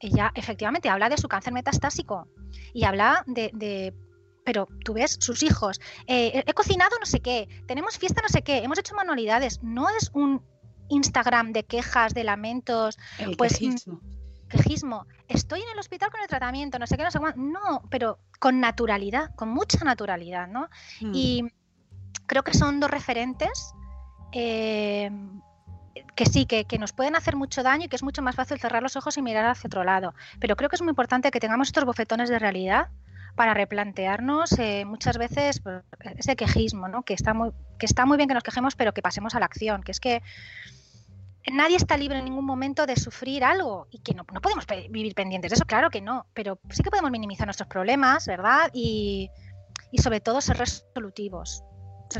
[0.04, 2.28] ella efectivamente habla de su cáncer metastásico
[2.72, 3.94] y habla de,
[4.44, 8.42] pero tú ves sus hijos, eh, he cocinado no sé qué, tenemos fiesta no sé
[8.42, 10.42] qué, hemos hecho manualidades, no es un
[10.88, 14.00] Instagram de quejas, de lamentos, el pues quejismo.
[14.48, 15.06] quejismo.
[15.28, 17.40] Estoy en el hospital con el tratamiento, no sé qué, no sé cuánto.
[17.40, 20.68] No, pero con naturalidad, con mucha naturalidad, ¿no?
[21.00, 21.12] Mm.
[21.14, 21.44] Y
[22.26, 23.72] creo que son dos referentes
[24.34, 25.10] eh,
[26.16, 28.82] que sí, que, nos pueden hacer mucho daño y que es mucho más fácil cerrar
[28.82, 30.14] los ojos y mirar hacia otro lado.
[30.40, 32.88] Pero creo que es muy importante que tengamos estos bofetones de realidad
[33.36, 35.82] para replantearnos eh, muchas veces pues,
[36.16, 37.02] ese quejismo, ¿no?
[37.02, 39.46] que, está muy, que está muy bien que nos quejemos, pero que pasemos a la
[39.46, 40.22] acción, que es que
[41.52, 45.14] nadie está libre en ningún momento de sufrir algo y que no, no podemos vivir
[45.14, 48.70] pendientes de eso, claro que no, pero sí que podemos minimizar nuestros problemas, ¿verdad?
[48.72, 49.30] Y,
[49.90, 51.64] y sobre todo ser resolutivos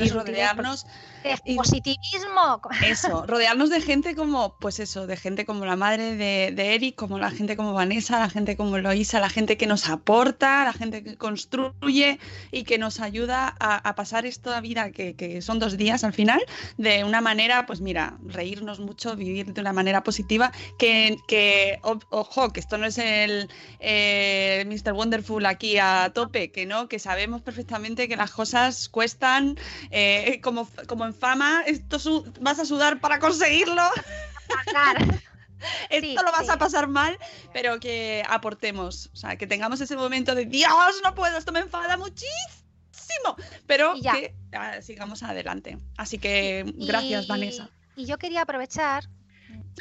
[0.01, 0.87] y rodearnos
[1.23, 2.61] de positivismo.
[2.85, 6.97] Eso, rodearnos de gente como, pues eso, de gente como la madre de, de, Eric,
[6.97, 10.73] como la gente como Vanessa, la gente como Loisa, la gente que nos aporta, la
[10.73, 12.19] gente que construye
[12.51, 16.45] y que nos ayuda a, pasar esta vida que, que, son dos días al final
[16.79, 22.53] de una manera, pues mira, reírnos mucho, vivir de una manera positiva, que, que ojo,
[22.53, 23.49] que esto no es el
[23.81, 24.93] eh, Mr.
[24.93, 29.57] Wonderful aquí a tope, que no, que sabemos perfectamente que las cosas cuestan
[29.91, 33.83] eh, como, como en fama, esto vas a sudar para conseguirlo.
[35.91, 37.19] esto lo vas a pasar mal,
[37.53, 41.61] pero que aportemos, o sea, que tengamos ese momento de Dios, no puedo, esto me
[41.61, 45.79] enfada muchísimo, pero que ah, sigamos adelante.
[45.97, 47.71] Así que gracias, Vanessa.
[47.97, 49.09] Y yo quería aprovechar.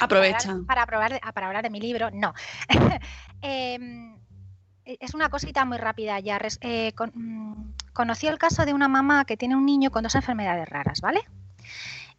[0.00, 0.58] Aprovecha.
[0.66, 2.34] Para, para, para hablar de mi libro, no.
[3.46, 4.16] Em,
[4.84, 6.38] es una cosita muy rápida ya.
[6.62, 10.68] Eh, mm, conocí el caso de una mamá que tiene un niño con dos enfermedades
[10.68, 11.22] raras, ¿vale?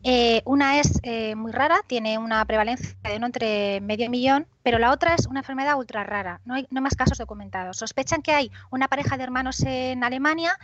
[0.08, 4.92] Eh, una es eh, muy rara, tiene una prevalencia de entre medio millón, pero la
[4.92, 6.42] otra es una enfermedad ultra rara.
[6.46, 7.78] No hay, no más casos documentados.
[7.78, 10.58] Sospechan que hay una pareja de hermanos en Alemania,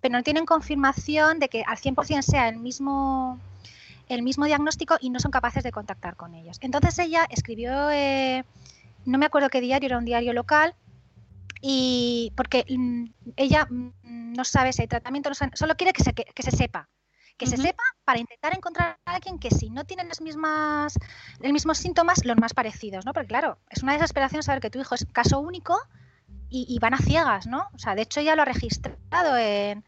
[0.00, 3.38] pero no tienen confirmación de que al 100% sea el mismo,
[4.08, 6.56] el mismo diagnóstico y no son capaces de contactar con ellos.
[6.62, 7.72] Entonces ella escribió,
[9.04, 10.74] no me acuerdo qué diario, era un diario local,
[11.68, 16.42] y porque mm, ella mm, no sabe si hay tratamiento, solo quiere que se, que,
[16.44, 16.88] se sepa,
[17.36, 20.94] que se sepa para intentar encontrar a alguien que si no tiene las mismas,
[21.40, 23.12] los mismos síntomas, los más parecidos, ¿no?
[23.12, 25.76] Porque claro, es una desesperación saber que tu hijo es caso único
[26.48, 27.66] y, van a ciegas, ¿no?
[27.74, 29.84] O sea, de hecho ya lo ha registrado en,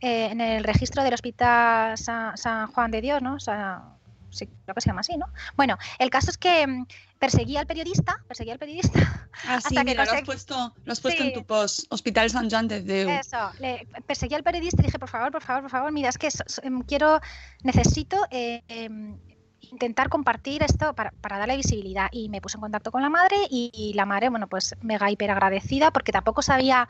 [0.00, 3.34] en el registro del Hospital San, Juan de Dios, ¿no?
[3.34, 3.97] O sea,
[4.30, 5.26] sí, creo que se llama así, ¿no?
[5.56, 6.86] Bueno, el caso es que mm,
[7.18, 9.28] perseguía al periodista, perseguía al periodista.
[9.46, 12.68] Ah, sí, mira, lo has puesto, lo has puesto en tu post, Hospital San Juan
[12.68, 13.08] de Déu.
[13.08, 16.18] Eso, le, perseguía al periodista y dije, por favor, por favor, por favor, mira, es
[16.18, 16.28] que
[16.62, 17.20] em, quiero,
[17.62, 19.18] necesito eh, em,
[19.60, 22.08] intentar compartir esto para, darle visibilidad.
[22.12, 25.30] Y me puse en contacto con la madre y, la madre, bueno, pues mega hiper
[25.30, 26.88] agradecida porque tampoco sabía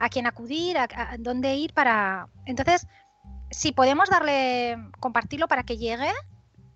[0.00, 2.28] a quién acudir, a, a dónde ir para...
[2.46, 2.86] Entonces,
[3.50, 6.12] si podemos darle, compartirlo para que llegue,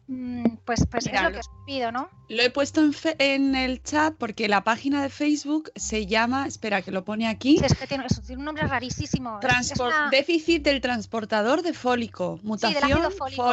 [0.08, 2.08] Mm, pues, pues es lo que os pido, ¿no?
[2.28, 2.82] Lo he puesto
[3.18, 7.60] en, el chat porque la página de Facebook se llama, espera que lo pone aquí.
[7.62, 8.04] es que tiene,
[8.36, 9.38] un nombre rarísimo.
[10.10, 13.44] Déficit del transportador de fólico, mutación sí, fólico,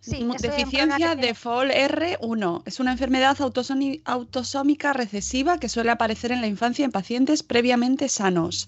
[0.00, 2.62] Sí, es una Deficiencia de FOL R1.
[2.64, 8.08] Es una enfermedad autosómi- autosómica recesiva que suele aparecer en la infancia en pacientes previamente
[8.08, 8.66] sanos.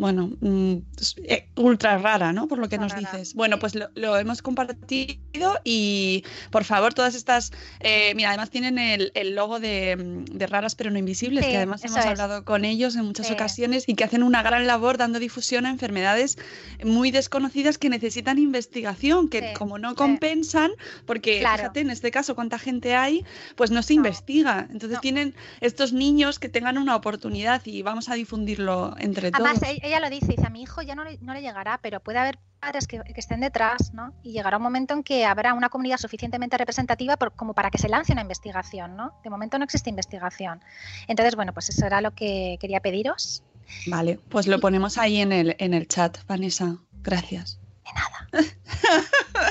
[0.00, 2.48] Bueno, mm, es, eh, ultra rara, ¿no?
[2.48, 3.34] Por lo que nos dices.
[3.34, 7.52] Bueno, pues lo, lo hemos compartido y por favor, todas estas.
[7.80, 11.50] eh, mira, además tienen el, el logo de, mm, de Raras pero no Invisibles, Sí,
[11.50, 12.06] que además hemos es.
[12.06, 13.34] hablado con ellos en muchas Sí.
[13.34, 16.38] ocasiones y que hacen una gran labor dando difusión a enfermedades
[16.82, 20.70] muy desconocidas que necesitan investigación, que Sí, como no compensan,
[21.04, 21.58] porque Claro.
[21.58, 23.22] fíjate, en este caso, cuánta gente hay,
[23.54, 24.66] pues no se investiga.
[24.72, 29.89] Entonces tienen estos niños que tengan una oportunidad y vamos a difundirlo entre Además, todos.
[29.90, 32.18] Ella lo dice, dice, a mi hijo ya no le, no le llegará, pero puede
[32.18, 34.12] haber padres que, que estén detrás, ¿no?
[34.22, 37.78] Y llegará un momento en que habrá una comunidad suficientemente representativa por- como para que
[37.78, 39.12] se lance una investigación, ¿no?
[39.24, 40.62] De momento no existe investigación.
[41.08, 43.42] Entonces, bueno, pues eso era lo que quería pediros.
[43.86, 46.76] Vale, pues lo ponemos ahí en el, en el chat, Vanessa.
[47.02, 47.60] Gracias.
[47.84, 48.50] De nada.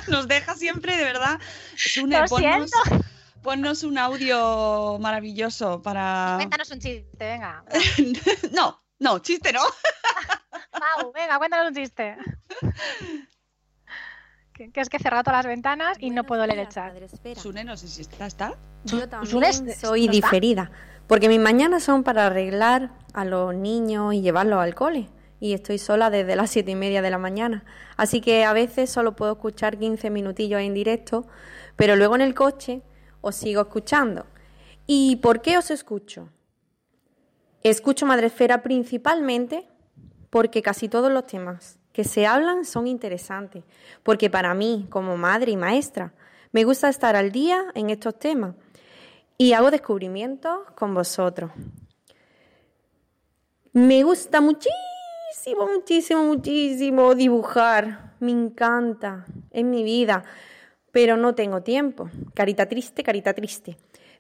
[0.08, 1.40] Nos deja siempre, de verdad.
[1.76, 3.06] Sune, Lo ponnos, siento.
[3.42, 6.34] ponnos un audio maravilloso para.
[6.38, 7.64] Cuéntanos un chiste, venga.
[8.52, 9.62] no, no, chiste no.
[10.80, 12.16] Mau, venga, cuéntanos un chiste.
[14.54, 16.94] Que, que es que he cerrado todas las ventanas y no puedo leer el chat.
[17.38, 18.26] Sune, no sé si está.
[18.26, 18.58] ¿está?
[18.84, 20.28] Yo Sune, también soy ¿no está?
[20.28, 20.72] diferida,
[21.08, 25.10] porque mis mañanas son para arreglar a los niños y llevarlos al cole.
[25.40, 27.64] Y estoy sola desde las siete y media de la mañana.
[27.96, 31.26] Así que a veces solo puedo escuchar 15 minutillos en directo,
[31.78, 32.82] pero luego en el coche
[33.22, 34.26] os sigo escuchando.
[34.86, 36.30] ¿Y por qué os escucho?
[37.64, 39.70] Escucho Madresfera principalmente
[40.30, 43.64] porque casi todos los temas que se hablan son interesantes,
[44.04, 46.14] porque para mí, como madre y maestra,
[46.52, 48.56] me gusta estar al día en estos temas
[49.38, 51.52] y hago descubrimientos con vosotros.
[53.74, 60.24] Me gusta muchísimo, muchísimo, muchísimo dibujar, me encanta, es mi vida,
[60.92, 62.10] pero no tengo tiempo.
[62.34, 63.78] Carita triste, carita triste.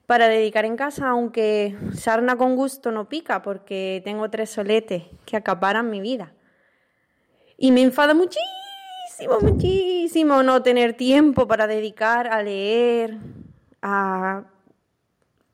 [0.10, 5.38] Para dedicar en casa, aunque sarna con gusto no pica, porque tengo tres soletes que
[5.38, 6.34] acaparan mi vida.
[7.60, 13.20] Y me enfada muchísimo, muchísimo no tener tiempo para dedicar a leer,
[13.84, 14.46] a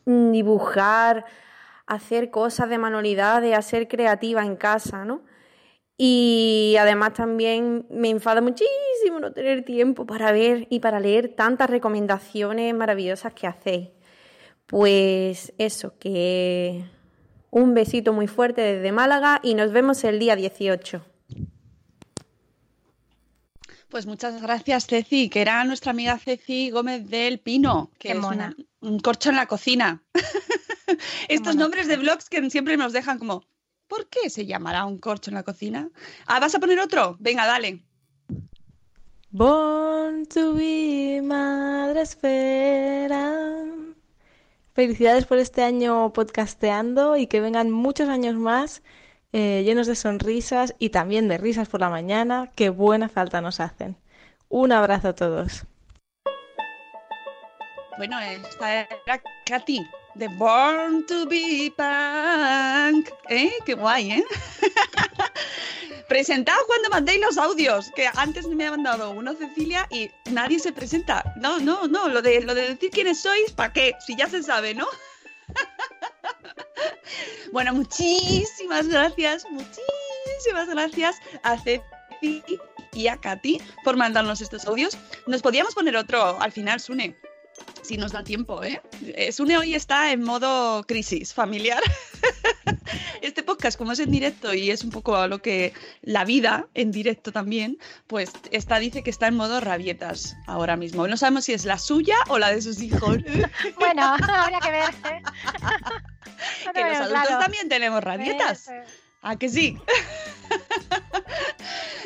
[0.06, 1.26] dibujar,
[1.86, 5.24] a hacer cosas de manualidades, a ser creativa en casa, ¿no?
[5.98, 11.70] Y además también me enfada muchísimo no tener tiempo para ver y para leer tantas
[11.70, 13.95] recomendaciones maravillosas que hacéis.
[14.68, 16.84] Pues eso, que
[17.52, 21.06] un besito muy fuerte desde Málaga y nos vemos el día 18.
[23.90, 28.20] Pues muchas gracias, Ceci, que era nuestra amiga Ceci Gómez del Pino, que Qué es
[28.20, 28.54] mona.
[28.82, 30.04] un, un corcho en la cocina.
[31.30, 33.46] Estos nombres de blogs que siempre nos dejan como,
[33.88, 35.90] ¿por qué se llamará un corcho en la cocina?
[36.26, 37.16] Ah, ¿vas a poner otro?
[37.20, 37.84] Venga, dale.
[39.30, 42.54] Born to be Madresfera.
[44.76, 48.84] Felicidades por este año podcasteando y que vengan muchos años más
[49.32, 52.52] eh, llenos de sonrisas y también de risas por la mañana.
[52.56, 53.96] Qué buena falta nos hacen.
[54.50, 55.64] Un abrazo a todos.
[57.98, 59.80] Bueno, esta era Katy,
[60.16, 63.10] de Born to be Punk.
[63.30, 63.52] ¿Eh?
[63.66, 64.26] Qué guay, ¿eh?
[66.08, 70.72] Presentaos cuando mandéis los audios, que antes me ha mandado uno Cecilia y nadie se
[70.72, 71.34] presenta.
[71.38, 73.96] No, no, no, lo de, lo de decir quiénes sois, ¿para qué?
[74.06, 74.88] Si ya se sabe, ¿no?
[77.52, 81.82] bueno, muchísimas gracias, muchísimas gracias a Ceci
[82.94, 84.98] y a Katy por mandarnos estos audios.
[85.28, 87.18] Nos podíamos poner otro al final, Sune
[87.86, 88.82] si nos da tiempo, ¿eh?
[89.32, 91.82] Sune hoy está en modo crisis familiar.
[93.22, 96.68] Este podcast, como es en directo y es un poco a lo que la vida
[96.76, 101.08] en directo también, pues esta dice que está en modo rabietas ahora mismo.
[101.08, 103.18] No sabemos si es la suya o la de sus hijos.
[103.80, 104.90] Bueno, habría que ver.
[104.90, 105.22] ¿eh?
[106.66, 107.40] No que los adultos claro.
[107.40, 108.68] también tenemos rabietas.
[108.68, 108.84] Eh,
[109.22, 109.78] ¿A que sí?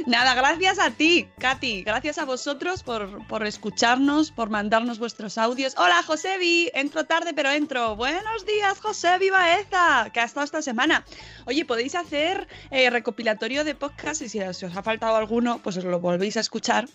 [0.10, 1.84] Nada, gracias a ti, Katy.
[1.84, 5.76] Gracias a vosotros por, por escucharnos, por mandarnos vuestros audios.
[5.78, 6.72] Hola, Josebi.
[6.74, 7.95] Entro tarde, pero entro.
[7.95, 11.06] Buenos días, Josebi Baeza, que ha estado esta semana.
[11.45, 15.84] Oye, podéis hacer eh, recopilatorio de podcast y si os ha faltado alguno, pues os
[15.84, 16.89] lo volvéis a escuchar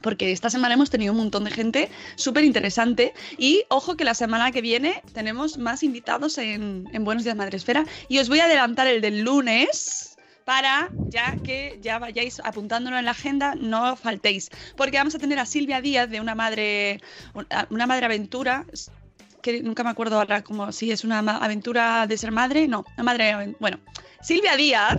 [0.00, 4.14] porque esta semana hemos tenido un montón de gente súper interesante y ojo que la
[4.14, 8.46] semana que viene tenemos más invitados en, en Buenos Días Madresfera y os voy a
[8.46, 10.11] adelantar el del lunes
[10.52, 15.38] para ya que ya vayáis apuntándolo en la agenda, no faltéis, porque vamos a tener
[15.38, 17.00] a Silvia Díaz de una madre,
[17.70, 18.66] una madre aventura,
[19.40, 23.02] que nunca me acuerdo ahora como si es una aventura de ser madre, no, una
[23.02, 23.78] madre, bueno,
[24.20, 24.98] Silvia Díaz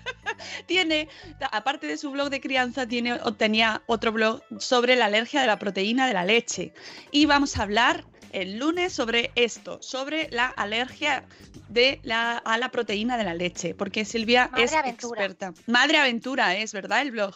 [0.66, 1.08] tiene,
[1.52, 5.58] aparte de su blog de crianza, tiene, tenía otro blog sobre la alergia de la
[5.58, 6.72] proteína de la leche.
[7.10, 11.24] Y vamos a hablar el lunes sobre esto, sobre la alergia
[11.68, 15.24] de la, a la proteína de la leche, porque Silvia Madre es Aventura.
[15.24, 15.54] experta.
[15.66, 17.02] Madre Aventura es, ¿verdad?
[17.02, 17.34] El blog.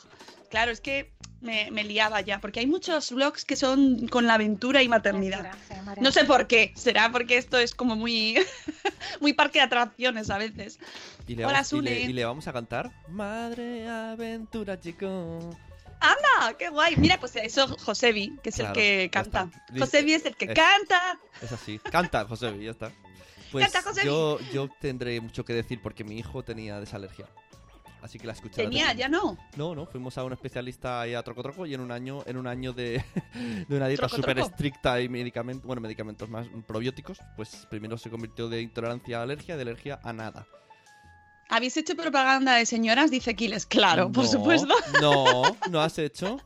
[0.51, 4.34] Claro, es que me, me liaba ya, porque hay muchos blogs que son con la
[4.34, 5.53] aventura y maternidad.
[6.01, 8.36] No sé por qué, será porque esto es como muy,
[9.20, 10.78] muy parque de atracciones a veces.
[11.26, 15.57] Y le, Hola, vamos, y, le, y le vamos a cantar Madre Aventura, chico.
[16.03, 16.57] ¡Anda!
[16.59, 16.96] ¡Qué guay!
[16.96, 19.50] Mira, pues eso Josebi, que es Claro, el que canta.
[19.78, 21.18] Josebi es el que Es- canta.
[21.40, 21.78] Es así.
[21.78, 22.92] Canta, José, ya está.
[23.50, 24.07] Pues Canta, Josebi.
[24.07, 27.26] yo, yo tendré mucho que decir porque mi hijo tenía desalergia.
[28.00, 28.64] Así que la escucharé.
[28.64, 29.38] Tenía, ya no.
[29.57, 32.36] No, no, fuimos a un especialista ahí a Troco Troco y en un año, en
[32.36, 33.05] un año de,
[33.68, 38.48] de una dieta súper estricta y medicamentos, bueno, medicamentos más probióticos, pues primero se convirtió
[38.48, 40.48] de intolerancia a alergia, de alergia a nada.
[41.53, 43.11] ¿Habéis hecho propaganda de señoras?
[43.11, 43.66] Dice Kiles.
[43.66, 44.74] Claro, por supuesto.
[45.03, 46.40] No, no has hecho.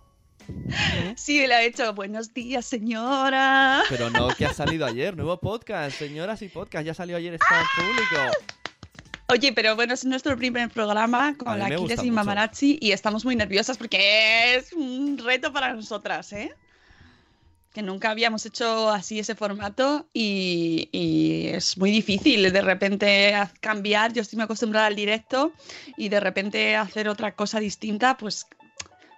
[1.17, 1.93] Sí, lo he hecho.
[1.95, 3.83] Buenos días, señora.
[3.89, 7.61] Pero no, que ha salido ayer, nuevo podcast, señoras y podcast, ya salió ayer, está
[7.61, 8.39] en público.
[9.29, 12.13] Oye, pero bueno, es nuestro primer programa con la Kiles y.
[12.13, 16.55] Mamarazzi y estamos muy nerviosas porque es un reto para nosotras, ¿eh?
[17.77, 24.15] Que nunca habíamos hecho así ese formato y, y es muy difícil de repente cambiar.
[24.15, 25.53] Yo estoy muy acostumbrada al directo
[25.99, 28.47] y de repente hacer otra cosa distinta, pues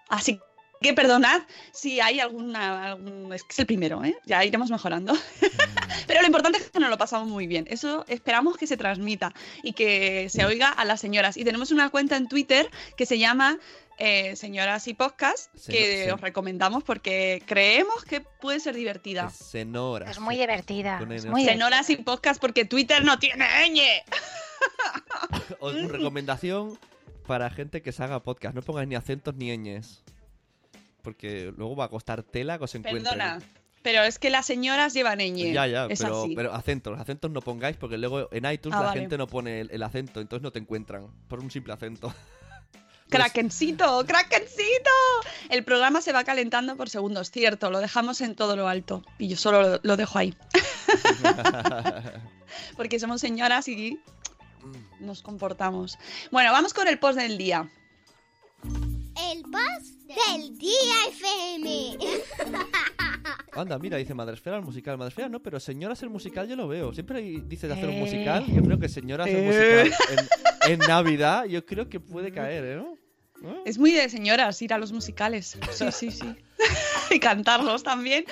[0.08, 0.40] así
[0.80, 1.40] que perdonad
[1.72, 2.84] si hay alguna.
[2.90, 4.16] algún- es que es el primero, ¿eh?
[4.26, 5.14] Ya iremos mejorando.
[6.08, 7.64] Pero lo importante es que nos lo pasamos muy bien.
[7.70, 9.32] Eso esperamos que se transmita
[9.62, 11.36] y que se oiga a las señoras.
[11.36, 13.56] Y tenemos una cuenta en Twitter que se llama
[13.98, 19.28] eh, Señoras y Podcast, Se- que se- os recomendamos porque creemos que puede ser divertida.
[19.30, 20.10] Senora.
[20.10, 21.00] Es muy divertida.
[21.10, 21.44] Es muy.
[21.44, 23.80] Señoras y Podcast porque Twitter no tiene ñ.
[25.60, 26.78] Os- una recomendación
[27.26, 30.02] para gente que se haga podcast, no pongáis ni acentos ni ñes.
[31.02, 33.04] Porque luego va a costar tela que os encuentren.
[33.04, 33.38] Perdona.
[33.82, 35.52] Pero es que las señoras llevan ñ.
[35.52, 36.34] Ya, ya, es pero, así.
[36.34, 39.00] pero acentos, acentos no pongáis porque luego en iTunes Ah, la vale.
[39.00, 42.12] gente no pone el, el acento, entonces no te encuentran por un simple acento.
[43.08, 44.90] Krakencito, Krakencito.
[45.48, 49.28] El programa se va calentando por segundos, cierto, lo dejamos en todo lo alto y
[49.28, 50.34] yo solo lo, lo dejo ahí.
[52.76, 53.98] Porque somos señoras y
[55.00, 55.98] nos comportamos.
[56.30, 57.70] Bueno, vamos con el post del día.
[58.64, 61.98] El post del día FM.
[63.52, 64.98] Anda, mira, dice Madresfera el musical.
[64.98, 66.92] Madresfera no, pero Señoras el musical yo lo veo.
[66.92, 68.00] Siempre hay- dice de hacer un Eh.
[68.00, 68.46] musical.
[68.46, 69.46] Yo creo que Señoras el Eh.
[69.46, 69.92] musical
[70.66, 72.76] en, en Navidad yo creo que puede caer, ¿eh?
[72.76, 72.97] ¿no?
[73.40, 73.62] ¿No?
[73.64, 75.56] Es muy de señoras ir a los musicales.
[75.72, 76.36] Sí, sí, sí.
[77.10, 78.24] y cantarlos también.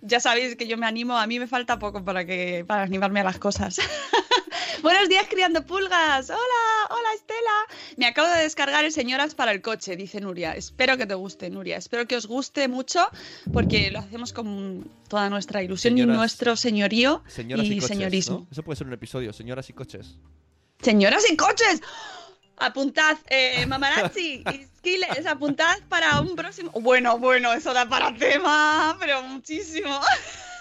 [0.00, 3.20] Ya sabéis que yo me animo, a mí me falta poco para que para animarme
[3.20, 3.78] a las cosas.
[4.82, 6.28] Buenos días, criando pulgas.
[6.28, 7.66] Hola, hola Estela.
[7.96, 10.52] Me acabo de descargar el Señoras para el coche, dice Nuria.
[10.52, 11.78] Espero que te guste, Nuria.
[11.78, 13.08] Espero que os guste mucho
[13.52, 18.38] porque lo hacemos con toda nuestra ilusión y nuestro señorío Señoras y, y coches, señorismo.
[18.40, 18.46] ¿no?
[18.50, 20.16] Eso puede ser un episodio, Señoras y coches.
[20.82, 21.80] Señoras y coches.
[22.64, 26.70] Apuntad, eh, Mamarazzi y Skiles, apuntad para un próximo.
[26.72, 30.00] Bueno, bueno, eso da para tema, pero muchísimo.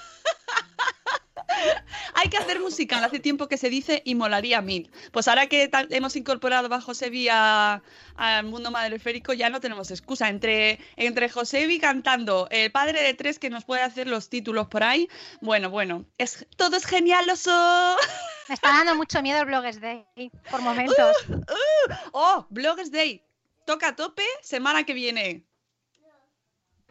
[2.16, 4.91] Hay que hacer musical, hace tiempo que se dice y molaría mil.
[5.12, 10.30] Pues ahora que hemos incorporado a Josebi al mundo madreférico, ya no tenemos excusa.
[10.30, 14.84] Entre, entre Josebi cantando, el padre de tres que nos puede hacer los títulos por
[14.84, 15.10] ahí,
[15.41, 17.52] bueno, bueno, es, todo es genial, oso.
[18.50, 20.06] Me está dando mucho miedo el Bloggers Day
[20.52, 21.16] por momentos.
[22.12, 23.24] Oh, Bloggers Day.
[23.66, 25.46] Toca a tope semana que viene.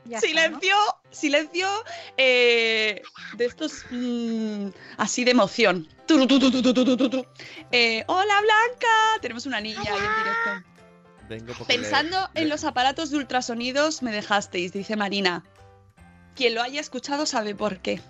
[0.05, 0.33] Ya está, ¿no?
[0.61, 0.77] silencio,
[1.11, 1.69] silencio
[2.17, 3.03] eh,
[3.37, 5.89] de estos mm, así de emoción.
[6.07, 6.25] Turu.
[7.71, 8.89] Eh, Hola Blanca,
[9.21, 10.69] tenemos una niña ahí en directo.
[11.29, 15.45] Vengo porque Pensando le- en los aparatos de ultrasonidos me dejasteis, dice Marina.
[16.35, 18.01] Quien lo haya escuchado sabe por qué.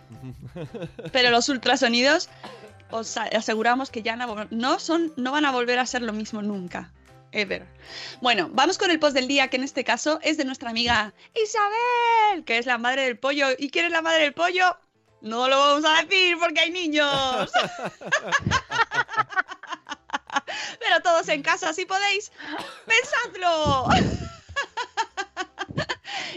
[1.12, 2.28] Pero los ultrasonidos
[2.90, 6.40] os aseguramos que ya no, no son, no van a volver a ser lo mismo
[6.42, 6.90] nunca.
[7.32, 7.66] Ever.
[8.20, 11.14] Bueno, vamos con el post del día, que en este caso es de nuestra amiga
[11.34, 13.46] Isabel, que es la madre del pollo.
[13.58, 14.76] ¿Y quién es la madre del pollo?
[15.22, 17.50] No lo vamos a decir porque hay niños.
[20.78, 22.32] Pero todos en casa, si podéis,
[22.86, 23.86] pensadlo.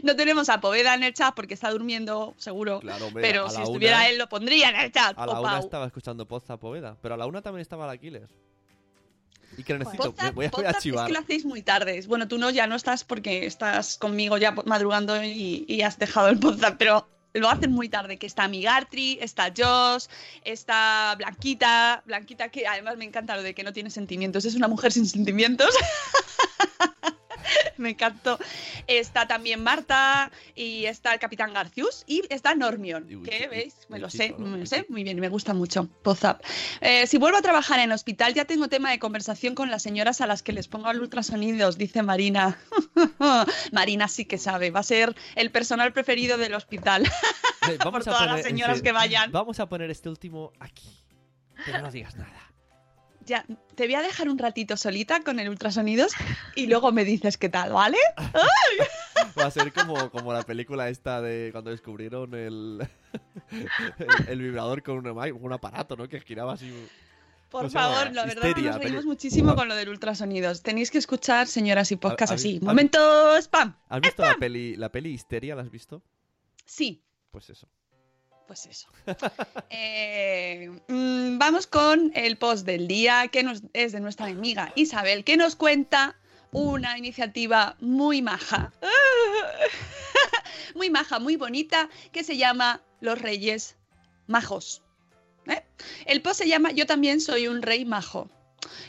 [0.04, 2.80] No tenemos a Poveda en el chat porque está durmiendo, seguro.
[2.80, 5.18] Claro, hombre, pero a si estuviera una- él, lo pondría en el chat.
[5.18, 5.60] A la o una Pau.
[5.64, 8.30] estaba escuchando Poza Poveda, pero a la una también estaba la Aquiles.
[9.58, 11.06] Y que necesito, voy a, voy a chivar.
[11.06, 12.01] Es que lo hacéis muy tarde.
[12.08, 16.30] Bueno, tú no, ya no estás porque estás conmigo ya madrugando y, y has dejado
[16.30, 20.10] el podcast, pero lo hacen muy tarde, que está Migartri, está Joss,
[20.43, 24.68] está Blanquita, Blanquita que además me encanta lo de que no tiene sentimientos, es una
[24.68, 25.70] mujer sin sentimientos.
[27.78, 28.38] me encantó.
[28.88, 34.10] Está también Marta y está el Capitán Garcius y está Normion, que veis, me lo
[34.10, 35.88] sé, me lo sé, muy bien, me gusta mucho.
[36.04, 36.41] Pozap.
[36.82, 40.22] Eh, si vuelvo a trabajar en hospital ya tengo tema de conversación con las señoras
[40.22, 42.58] a las que les pongo al ultrasonidos, dice Marina.
[43.72, 47.06] Marina sí que sabe, va a ser el personal preferido del hospital.
[47.70, 49.32] Eh, Por todas las señoras que vayan.
[49.32, 50.89] Vamos a poner este último aquí.
[51.66, 52.45] Pero no digas nada.
[53.26, 53.45] Ya,
[53.76, 56.13] te voy a dejar un ratito solita con el ultrasonidos
[56.55, 57.97] y luego me dices qué tal, ¿vale?
[59.39, 62.88] Va a ser como, como la película esta de cuando descubrieron el,
[63.51, 63.67] el,
[64.28, 65.07] el vibrador con un,
[65.41, 66.07] un aparato, ¿no?
[66.07, 66.71] Que giraba así.
[67.49, 70.61] Por favor, la verdad que Histeria, nos reímos muchísimo con lo del ultrasonidos.
[70.61, 72.59] Tenéis que escuchar, señoras y podcast ¿Habéis- así.
[72.65, 73.78] Momento spam.
[73.88, 75.55] ¿Has visto la peli, la peli Histeria?
[75.55, 76.03] ¿La has visto?
[76.65, 77.67] Sí, Pues eso.
[78.48, 78.88] Pues eso.
[79.70, 85.38] Eh, mm, vamos con el post del día, que es de nuestra amiga Isabel, que
[85.38, 86.16] nos cuenta
[86.52, 88.72] una iniciativa muy maja.
[90.76, 93.76] muy maja, muy bonita, que se llama Los Reyes
[94.28, 94.82] Majos.
[95.48, 95.64] ¿eh?
[96.06, 98.30] El post se llama Yo también soy un rey majo.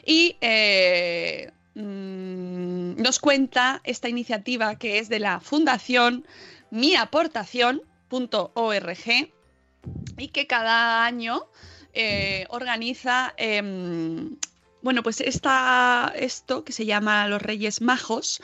[0.05, 6.27] Y eh, mm, nos cuenta esta iniciativa que es de la Fundación
[6.71, 9.36] miaportación.org
[10.17, 11.47] y que cada año
[11.95, 14.37] eh, organiza, em,
[14.83, 18.41] bueno, pues esta, esto que se llama Los Reyes Majos,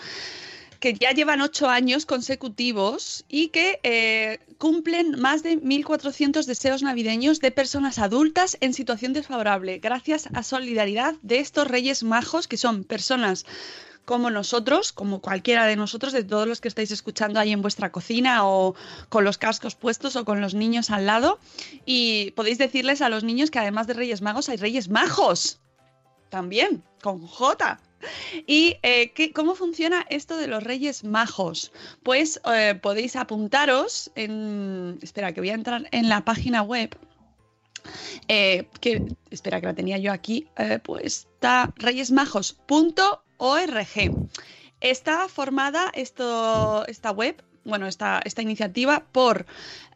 [0.81, 7.39] que ya llevan ocho años consecutivos y que eh, cumplen más de 1.400 deseos navideños
[7.39, 12.83] de personas adultas en situación desfavorable, gracias a solidaridad de estos Reyes Majos, que son
[12.83, 13.47] personas
[14.05, 17.93] como nosotros, como cualquiera de nosotros, de todos los que estáis escuchando ahí en vuestra
[17.93, 18.75] cocina o
[19.09, 21.39] con los cascos puestos o con los niños al lado.
[21.87, 25.61] Y podéis decirles a los niños que además de Reyes Magos hay Reyes Majos.
[26.31, 27.79] También, con J.
[28.47, 31.71] ¿Y eh, ¿qué- cómo funciona esto de los Reyes Majos?
[32.03, 34.99] Pues eh, podéis apuntaros en...
[35.03, 36.97] Espera, que voy a entrar en la página web.
[38.29, 40.49] Eh, que, espera, que la tenía yo aquí.
[40.83, 41.29] pues
[41.77, 44.15] reyesmajos.org.
[44.81, 49.47] Está formada esto, esta web, bueno, esta, esta iniciativa por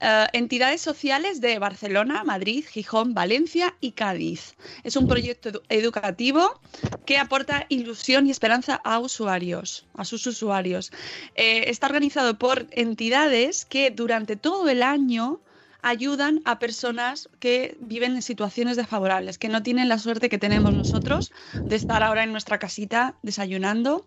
[0.01, 4.55] eh, entidades sociales de Barcelona, Madrid, Gijón, Valencia y Cádiz.
[4.84, 6.61] Es un proyecto edu- educativo
[7.05, 10.92] que aporta ilusión y esperanza a usuarios, a sus usuarios.
[11.34, 15.40] Eh, está organizado por entidades que durante todo el año
[15.83, 20.74] ayudan a personas que viven en situaciones desfavorables, que no tienen la suerte que tenemos
[20.74, 21.33] nosotros
[21.64, 24.07] de estar ahora en nuestra casita desayunando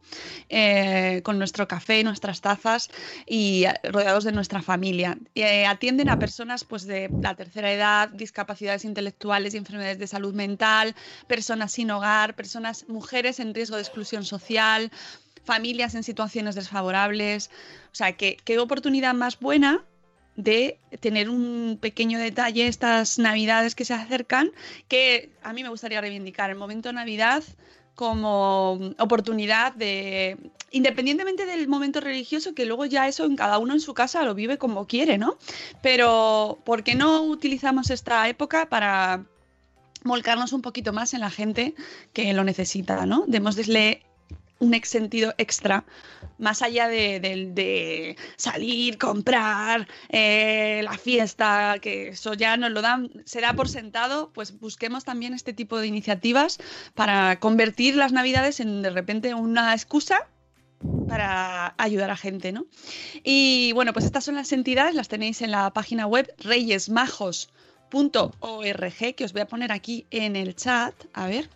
[0.50, 2.90] eh, con nuestro café, nuestras tazas
[3.26, 5.18] y eh, rodeados de nuestra familia.
[5.36, 10.34] Eh, atienden a personas pues, de la tercera edad, discapacidades intelectuales y enfermedades de salud
[10.34, 10.96] mental,
[11.28, 14.92] personas sin hogar, personas, mujeres en riesgo de exclusión social,
[15.44, 17.50] familias en situaciones desfavorables.
[17.92, 19.84] O sea, que qué oportunidad más buena
[20.40, 24.52] de tener un pequeño detalle estas navidades que se acercan,
[24.88, 27.44] que a mí me gustaría reivindicar el momento Navidad
[27.94, 30.38] como oportunidad de,
[30.72, 34.34] independientemente del momento religioso, que luego ya eso en cada uno en su casa lo
[34.34, 35.38] vive como quiere, ¿no?
[35.82, 39.26] Pero ¿por qué no utilizamos esta época para
[40.06, 41.76] volcarnos un poquito más en la gente
[42.14, 43.26] que lo necesita, ¿no?
[43.28, 44.04] Démosle
[44.60, 45.86] un ex sentido extra,
[46.38, 52.82] más allá de, de- de salir, comprar, eh, la fiesta, que eso ya nos lo
[52.82, 56.58] dan, se da por sentado, pues busquemos también este tipo de iniciativas
[56.94, 60.28] para convertir las navidades en de repente una excusa
[61.08, 62.66] para ayudar a gente, ¿no?
[63.24, 66.34] Y bueno, pues estas son las entidades, las tenéis en la página web
[67.90, 71.50] reyesmajos.org, que os voy a poner aquí en el chat, a ver.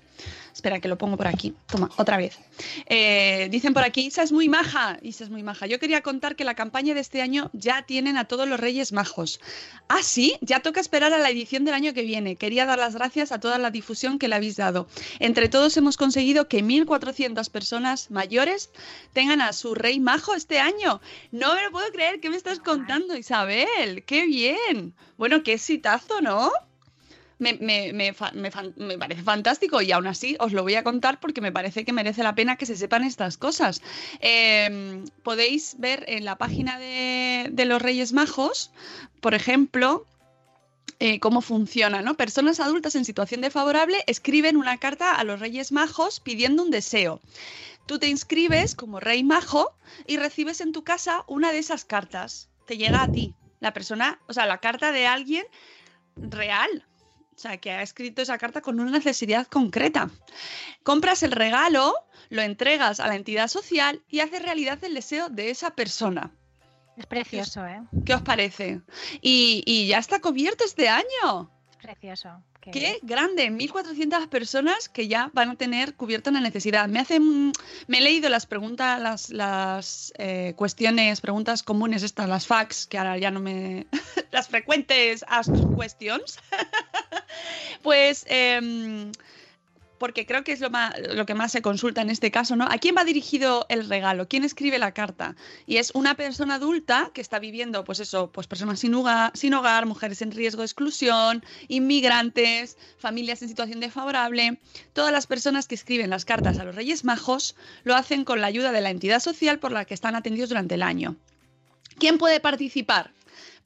[0.54, 1.56] Espera, que lo pongo por aquí.
[1.66, 2.38] Toma, otra vez.
[2.86, 5.00] Eh, dicen por aquí, Isa es muy maja.
[5.02, 5.66] Isa es muy maja.
[5.66, 8.94] Yo quería contar que la campaña de este año ya tienen a todos los Reyes
[8.94, 9.40] Majos.
[9.88, 12.36] Ah, sí, ya toca esperar a la edición del año que viene.
[12.36, 14.88] Quería dar las gracias a toda la difusión que le habéis dado.
[15.20, 18.70] Entre todos hemos conseguido que 1.400 personas mayores
[19.12, 21.02] tengan a su rey majo este año.
[21.32, 22.20] No me lo puedo creer.
[22.20, 24.04] ¿Qué me estás contando, Isabel?
[24.06, 24.94] ¡Qué bien!
[25.18, 26.52] Bueno, qué exitazo, ¿no?
[27.44, 31.42] Me, me- me me parece fantástico y aún así os lo voy a contar porque
[31.42, 33.82] me parece que merece la pena que se sepan estas cosas.
[34.22, 38.72] Eh, podéis ver en la página de, de los Reyes Majos,
[39.22, 40.06] por ejemplo,
[41.00, 42.16] eh, cómo funciona, ¿no?
[42.16, 47.20] Personas adultas en situación desfavorable escriben una carta a los Reyes Majos pidiendo un deseo.
[47.86, 49.76] Tú te inscribes como Rey Majo
[50.08, 52.50] y recibes en tu casa una de esas cartas.
[52.66, 53.34] Te llega a ti.
[53.60, 55.46] La persona, o sea, la carta de alguien
[56.22, 56.86] real,
[57.36, 60.10] O sea, que ha escrito esa carta con una necesidad concreta.
[60.84, 61.94] Compras el regalo,
[62.30, 66.32] lo entregas a la entidad social y haces realidad el deseo de esa persona.
[66.96, 67.82] Es precioso, ¿eh?
[68.06, 68.82] ¿Qué os parece?
[69.22, 71.50] Y, y ya está cubierto este año.
[71.72, 72.44] Es precioso.
[72.72, 76.88] Qué grande, 1.400 personas que ya van a tener cubierta una necesidad.
[76.88, 77.52] Me hacen,
[77.88, 82.98] me he leído las preguntas, las, las eh, cuestiones, preguntas comunes estas, las facts, que
[82.98, 83.88] ahora ya no me,
[84.32, 86.40] las frecuentes ask questions.
[87.84, 89.12] pues em,
[90.04, 92.66] porque creo que es lo, que más se consulta en este caso, ¿no?
[92.66, 94.28] ¿A quién va dirigido el regalo?
[94.28, 95.38] ¿Quién escribe la carta?
[95.66, 99.54] Y es una persona adulta que está viviendo, pues eso, pues personas sin hogar, sin
[99.54, 104.60] hogar mujeres en riesgo de exclusión, inmigrantes, familias en situación desfavorable.
[104.92, 107.56] Todas las personas que escriben las cartas a los Reyes Majos
[107.86, 110.76] lo hacen con la ayuda de la entidad social por la que están atendidos durante
[110.76, 111.16] el año.
[111.98, 113.14] ¿Quién puede participar?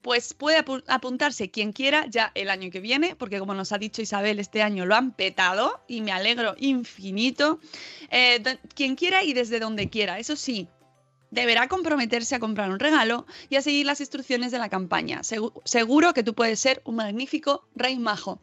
[0.08, 4.02] Pues puede apuntarse quien quiera ya el año que viene, porque como nos ha dicho
[4.02, 7.60] Isabel, este año lo han petado y me alegro infinito.
[8.10, 8.42] Eh,
[8.74, 10.70] quien quiera y desde donde quiera, eso sí.
[11.30, 15.24] Deberá comprometerse a comprar un regalo y a seguir las instrucciones de la campaña.
[15.66, 18.40] seguro que tú puedes ser un magnífico rey majo.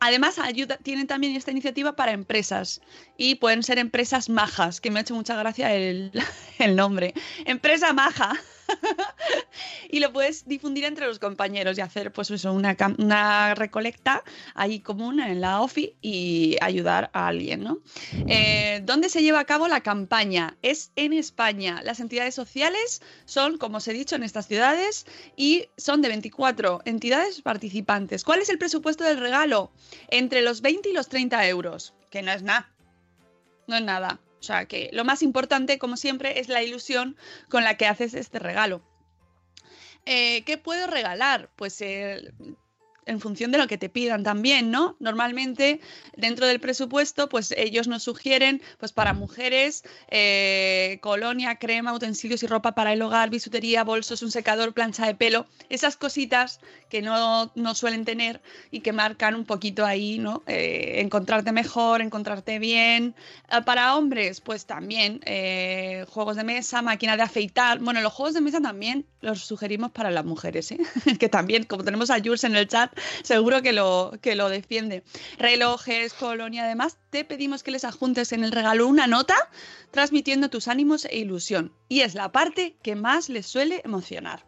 [0.00, 2.80] Además, ayuda, tienen también esta iniciativa para empresas
[3.18, 6.10] y pueden ser empresas majas, que me ha hecho mucha gracia el,
[6.58, 7.12] el nombre.
[7.44, 8.32] Empresa maja.
[9.90, 14.22] y lo puedes difundir entre los compañeros y hacer pues eso, una, recolecta
[14.54, 17.78] ahí común en la OFI y ayudar a alguien, ¿no?
[18.26, 20.56] Eh, ¿Dónde se lleva a cabo la campaña?
[20.62, 21.80] Es en España.
[21.84, 25.06] Las entidades sociales son, como os he dicho, en estas ciudades
[25.36, 28.24] y son de 24 entidades participantes.
[28.24, 29.72] ¿Cuál es el presupuesto del regalo?
[30.08, 32.70] Entre los 20 y los 30 euros, que no es nada.
[33.66, 34.20] No es nada.
[34.42, 37.16] O sea que lo más importante, como siempre, es la ilusión
[37.48, 38.82] con la que haces este regalo.
[40.04, 41.48] Eh, ¿Qué puedo regalar?
[41.54, 42.32] Pues eh,
[43.06, 44.96] en función de lo que te pidan también, ¿no?
[45.00, 45.80] Normalmente
[46.16, 52.46] dentro del presupuesto, pues ellos nos sugieren, pues para mujeres, eh, colonia, crema, utensilios y
[52.46, 57.50] ropa para el hogar, bisutería, bolsos, un secador, plancha de pelo, esas cositas que no,
[57.54, 58.40] no suelen tener
[58.70, 60.42] y que marcan un poquito ahí, ¿no?
[60.46, 63.14] Eh, encontrarte mejor, encontrarte bien.
[63.48, 67.78] Ah, para hombres, pues también eh, juegos de mesa, máquina de afeitar.
[67.78, 70.78] Bueno, los juegos de mesa también los sugerimos para las mujeres, ¿eh?
[71.18, 72.91] que también, como tenemos a Jules en el chat,
[73.22, 75.02] seguro que lo, que lo defiende.
[75.38, 79.36] Relojes, colonia, además, te pedimos que les adjuntes en el regalo una nota
[79.90, 81.72] transmitiendo tus ánimos e ilusión.
[81.88, 84.44] Y es la parte que más les suele emocionar.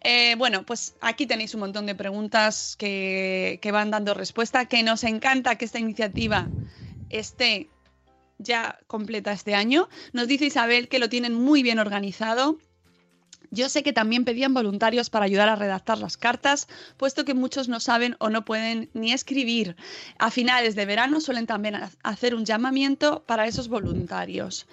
[0.00, 4.82] Eh, bueno, pues aquí tenéis un montón de preguntas que, que van dando respuesta, que
[4.82, 6.48] nos encanta que esta iniciativa
[7.10, 7.68] esté
[8.38, 9.88] ya completa este año.
[10.12, 12.58] Nos dice Isabel que lo tienen muy bien organizado,
[13.50, 17.68] yo sé que también pedían voluntarios para ayudar a redactar las cartas, puesto que muchos
[17.68, 19.76] no saben o no pueden ni escribir.
[20.18, 24.66] A finales de verano suelen también hacer un llamamiento para esos voluntarios.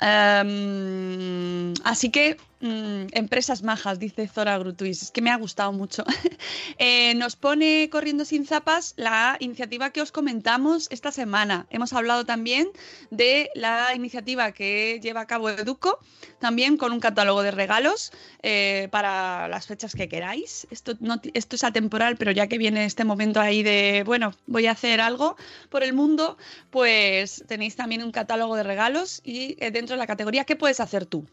[0.00, 5.02] Em, así que Mm, empresas majas, dice Zora Grutuis.
[5.02, 6.04] Es que me ha gustado mucho.
[6.78, 11.66] Eh, nos pone corriendo sin zapas la iniciativa que os comentamos esta semana.
[11.70, 12.68] Hemos hablado también
[13.10, 15.98] de la iniciativa que lleva a cabo Educo,
[16.40, 20.66] también con un catálogo de regalos eh, para las fechas que queráis.
[20.70, 20.94] Esto,
[21.34, 25.36] es atemporal, pero ya que viene este momento ahí de, bueno, voy a hacer algo
[25.68, 26.36] por el mundo,
[26.70, 30.80] pues tenéis también un catálogo de regalos y eh, dentro de la categoría, ¿qué puedes
[30.80, 31.26] hacer tú?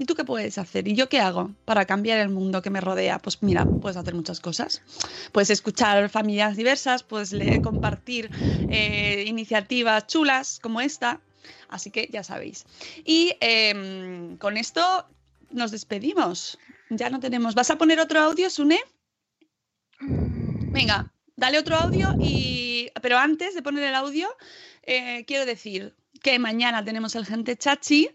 [0.00, 0.88] ¿Y tú qué puedes hacer?
[0.88, 3.18] ¿Y yo qué hago para cambiar el mundo que me rodea?
[3.18, 4.80] Pues mira, puedes hacer muchas cosas.
[5.30, 8.30] Puedes escuchar familias diversas, puedes compartir
[8.70, 11.20] eh, iniciativas chulas como esta.
[11.68, 12.64] Así que ya sabéis.
[13.04, 15.06] Y em, con esto
[15.50, 16.58] nos despedimos.
[16.88, 17.54] Ya no tenemos.
[17.54, 18.80] ¿Vas a poner otro audio, Sune?
[20.00, 22.88] Venga, dale otro audio y.
[23.02, 24.30] Pero antes de poner el audio,
[24.82, 28.08] eh, quiero decir que mañana tenemos el Gente Chachi.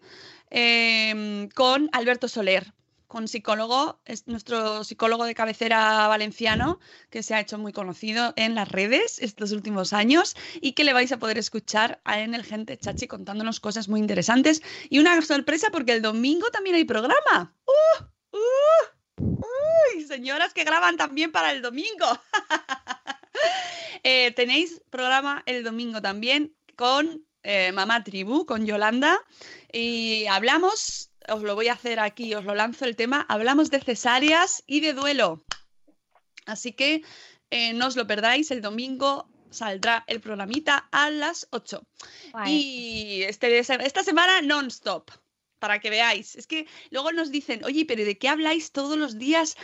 [0.57, 2.71] Em, con Alberto Soler,
[3.07, 6.79] con psicólogo, es nuestro psicólogo de cabecera valenciano,
[7.09, 10.93] que se ha hecho muy conocido en las redes estos últimos años y que le
[10.93, 14.61] vais a poder escuchar en el Gente Chachi contándonos cosas muy interesantes.
[14.89, 17.53] Y una sorpresa porque el domingo también hay programa.
[17.65, 18.37] ¡Uh!
[18.37, 19.43] ¡Uh!
[19.97, 20.05] ¡Uy!
[20.05, 22.07] Señoras que graban también para el domingo.
[24.07, 29.19] Eh, tenéis programa el domingo también con eh, Mamá Tribu, con Yolanda.
[29.71, 33.79] Y hablamos, os lo voy a hacer aquí, os lo lanzo el tema, hablamos de
[33.79, 35.43] cesáreas y de duelo.
[36.45, 37.03] Así que
[37.51, 41.81] eh, no os lo perdáis, el domingo saldrá el programita a las 8.
[42.47, 45.11] Y este, esta semana non-stop,
[45.59, 46.35] para que veáis.
[46.35, 49.55] Es que luego nos dicen, oye, pero ¿de qué habláis todos los días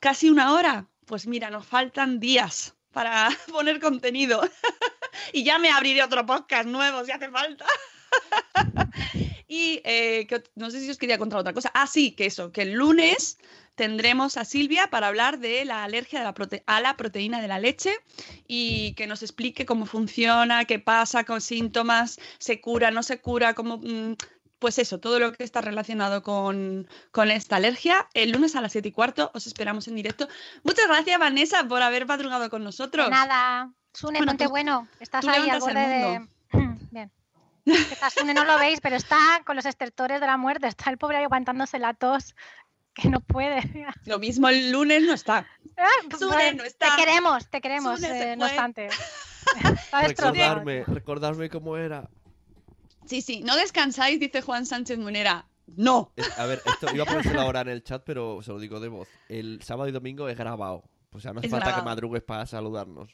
[0.00, 0.88] casi una hora?
[1.06, 4.40] Pues mira, nos faltan días para poner contenido.
[5.32, 7.64] y ya me abriré otro podcast nuevo si hace falta.
[9.48, 11.70] y eh, que no sé si os quería contar otra cosa.
[11.74, 13.38] Ah, sí, que eso, que el lunes
[13.74, 16.34] tendremos a Silvia para hablar de la alergia de la
[16.66, 17.92] a la proteína de la leche
[18.46, 23.54] y que nos explique cómo funciona, qué pasa con síntomas, se cura, no se cura,
[23.54, 23.78] cómo...
[23.78, 24.14] mm,
[24.58, 28.08] Pues eso, todo lo que está relacionado con, con esta alergia.
[28.14, 30.28] El lunes a las 7 y cuarto os esperamos en directo.
[30.64, 33.08] Muchas gracias, Vanessa, por haber madrugado con nosotros.
[33.08, 33.72] Nada.
[33.98, 34.88] Sune, Bueno, ponte tú- bueno.
[35.00, 36.28] Estás ahí al borde de.
[36.92, 37.10] Bien.
[37.64, 40.68] Que está Sune, no lo veis, pero está con los estertores de la muerte.
[40.68, 42.34] Está el pobre ahí aguantándose la tos.
[42.94, 43.60] Que no puede.
[44.06, 45.46] Lo mismo el lunes no está.
[45.76, 46.96] Ah, pues Sune bueno, no está.
[46.96, 48.88] Te queremos, te queremos, eh, no obstante.
[50.02, 52.08] Recordarme, recordarme cómo era.
[53.06, 55.46] Sí, sí, no descansáis, dice Juan Sánchez Munera.
[55.76, 56.12] No.
[56.38, 58.88] A ver, esto iba a ponérselo ahora en el chat, pero se lo digo de
[58.88, 59.08] voz.
[59.28, 60.82] El sábado y domingo es grabado.
[61.12, 61.88] O sea, no hace Es falta que grabado.
[61.90, 63.10] madrugues para saludarnos.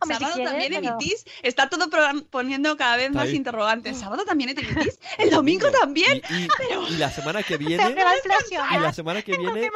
[0.00, 1.24] Hombre, si ¿Sábado quieres, también pero- emitís?
[1.42, 1.88] Está todo
[2.30, 3.98] poniendo cada vez más interrogantes.
[3.98, 4.98] ¿Sábado también emitís?
[5.18, 6.22] ¿El domingo también?
[6.30, 6.48] Y,
[6.94, 7.94] y la semana que viene.
[7.94, 8.14] va a.
[8.76, 9.70] Y la semana que En viene.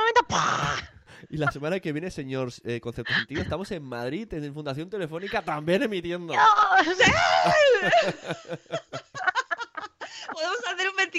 [1.31, 5.43] Y la semana que viene, señor eh, Concepto Sentido, estamos en Madrid, en Fundación Telefónica,
[5.43, 6.33] también emitiendo.
[10.33, 10.68] Podemos hacer un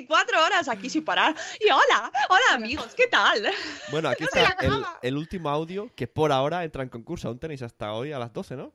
[0.07, 1.35] 24 horas aquí sin parar.
[1.59, 3.45] Y hola, hola amigos, ¿qué tal?
[3.91, 7.27] Bueno, aquí está el, el último audio que por ahora entra en concurso.
[7.27, 8.73] Aún tenéis hasta hoy a las 12, ¿no?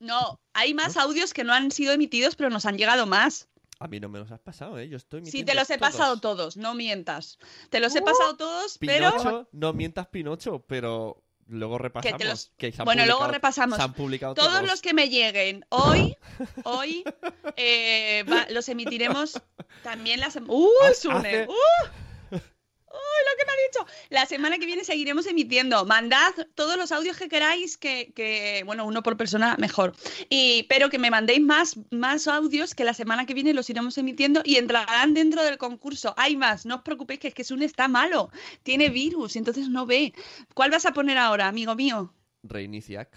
[0.00, 3.48] No, hay más audios que no han sido emitidos, pero nos han llegado más.
[3.78, 4.88] A mí no me los has pasado, ¿eh?
[4.88, 5.92] Yo estoy Sí, te los he todos.
[5.92, 7.38] pasado todos, no mientas.
[7.70, 9.10] Te los he Uh, pasado todos, pero...
[9.12, 12.24] Pinocho, no mientas Pinocho, pero luego repasamos.
[12.24, 13.76] los- que Bueno, luego repasamos.
[13.76, 14.66] Se han publicado Todos todos.
[14.66, 16.16] los que me lleguen hoy,
[16.64, 17.04] hoy,
[17.56, 19.40] eh, va- los emitiremos
[19.82, 20.52] también la semana.
[20.52, 21.46] ¡Uh, Hace-!
[21.48, 21.54] ¡Uh!
[22.94, 23.98] ¡Uy, lo que me ha dicho!
[24.10, 25.84] La semana que viene seguiremos emitiendo.
[25.84, 29.94] Mandad todos los audios que queráis, que, que, bueno, uno por persona mejor.
[30.28, 33.98] Y, pero que me mandéis más, más audios que la semana que viene los iremos
[33.98, 36.14] emitiendo y entrarán dentro del concurso.
[36.16, 38.30] Hay más, no os preocupéis que es que Sune está malo.
[38.62, 40.14] Tiene virus, entonces no ve.
[40.54, 42.14] ¿Cuál vas a poner ahora, amigo mío?
[42.44, 43.08] Reiniciac.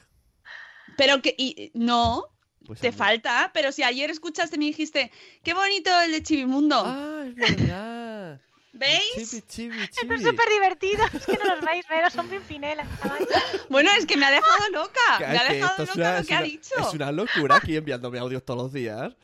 [0.98, 2.26] Pero que, y, no,
[2.66, 5.12] Pues te falta, pero si ayer escuchaste y me dijiste,
[5.44, 6.82] qué bonito el de Chivimundo.
[6.84, 8.42] Ah, es verdad.
[8.78, 9.30] ¿Veis?
[9.30, 10.16] Chibi, chibi, Esto chibi.
[10.16, 11.04] es súper divertido.
[11.14, 12.88] Es que no los veis, pero son pimpinelas.
[13.70, 15.20] Bueno, es que me ha dejado loca.
[15.20, 16.74] Me ha dejado loca una, lo que ha dicho.
[16.80, 19.16] es una locura aquí enviándome audios todos los días.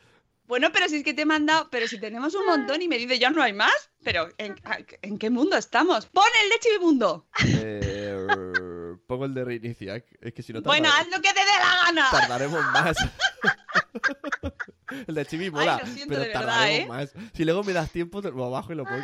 [0.46, 2.98] Bueno, pero si es que te he mandado, pero si tenemos un montón y me
[2.98, 4.54] dice ya no hay más, pero ¿en,
[5.00, 6.04] en qué mundo estamos?
[6.06, 7.26] Pon el de Chivimundo.
[7.46, 8.26] Eh,
[9.06, 10.04] pongo el de Reiniciac.
[10.20, 12.08] Es que si no Bueno, haz lo que te dé la gana.
[12.10, 12.96] tardaremos más.
[15.06, 16.86] el de Chibi mola, lo siento pero de verdad, tardaremos ¿eh?
[16.88, 17.12] más.
[17.34, 19.02] Si luego me das tiempo, te lo bajo y lo pongo.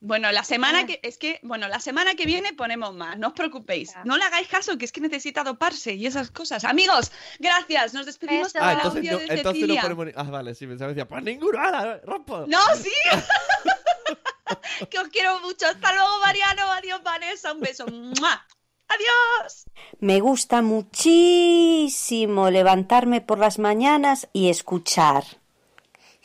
[0.00, 3.32] Bueno, la semana que es que, bueno, la semana que viene ponemos más, no os
[3.32, 3.94] preocupéis.
[4.04, 6.64] No le hagáis caso, que es que necesita doparse y esas cosas.
[6.64, 7.94] Amigos, gracias.
[7.94, 10.06] Nos despedimos Ah, el entonces audio no, de entonces no ponemos...
[10.06, 12.44] ni- Ah, vale, sí, pensaba que decía, pues ninguno, ¡hala, rompo!
[12.46, 12.92] No, sí.
[14.90, 15.66] que os quiero mucho.
[15.66, 16.70] Hasta luego, Mariano.
[16.72, 17.52] Adiós, Vanessa.
[17.54, 17.86] Un beso.
[17.86, 18.46] ¡Mua!
[18.88, 19.66] Adiós.
[20.00, 25.24] Me gusta muchísimo levantarme por las mañanas y escuchar.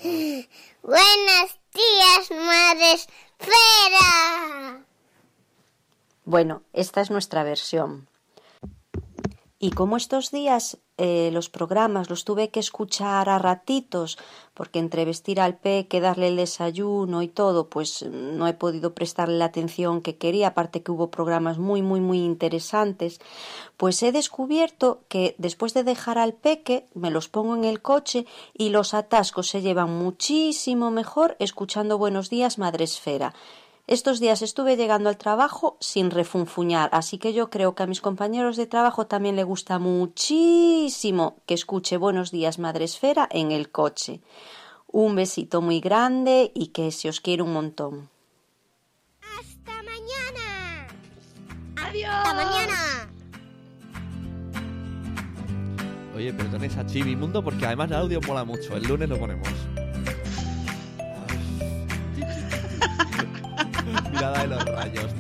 [0.01, 4.85] Buenos días, Madre Esfera.
[6.25, 8.07] Bueno, esta es nuestra versión.
[9.59, 14.17] Y como estos días eh, los programas los tuve que escuchar a ratitos,
[14.53, 19.37] porque entre vestir al peque, darle el desayuno y todo, pues no he podido prestarle
[19.37, 23.19] la atención que quería, aparte que hubo programas muy, muy, muy interesantes,
[23.77, 28.25] pues he descubierto que después de dejar al peque, me los pongo en el coche
[28.53, 33.33] y los atascos se llevan muchísimo mejor escuchando Buenos días, Madre Esfera.
[33.91, 37.99] Estos días estuve llegando al trabajo sin refunfuñar, así que yo creo que a mis
[37.99, 43.69] compañeros de trabajo también le gusta muchísimo que escuche Buenos días Madre Esfera en el
[43.69, 44.21] coche.
[44.87, 48.09] Un besito muy grande y que se os quiere un montón.
[49.37, 50.87] Hasta mañana.
[51.75, 52.13] Adiós.
[52.13, 53.09] Hasta mañana.
[56.15, 58.73] Oye, perdones a Chibi Mundo porque además el audio mola mucho.
[58.73, 59.49] El lunes lo ponemos.
[64.11, 65.11] Mirada de los rayos.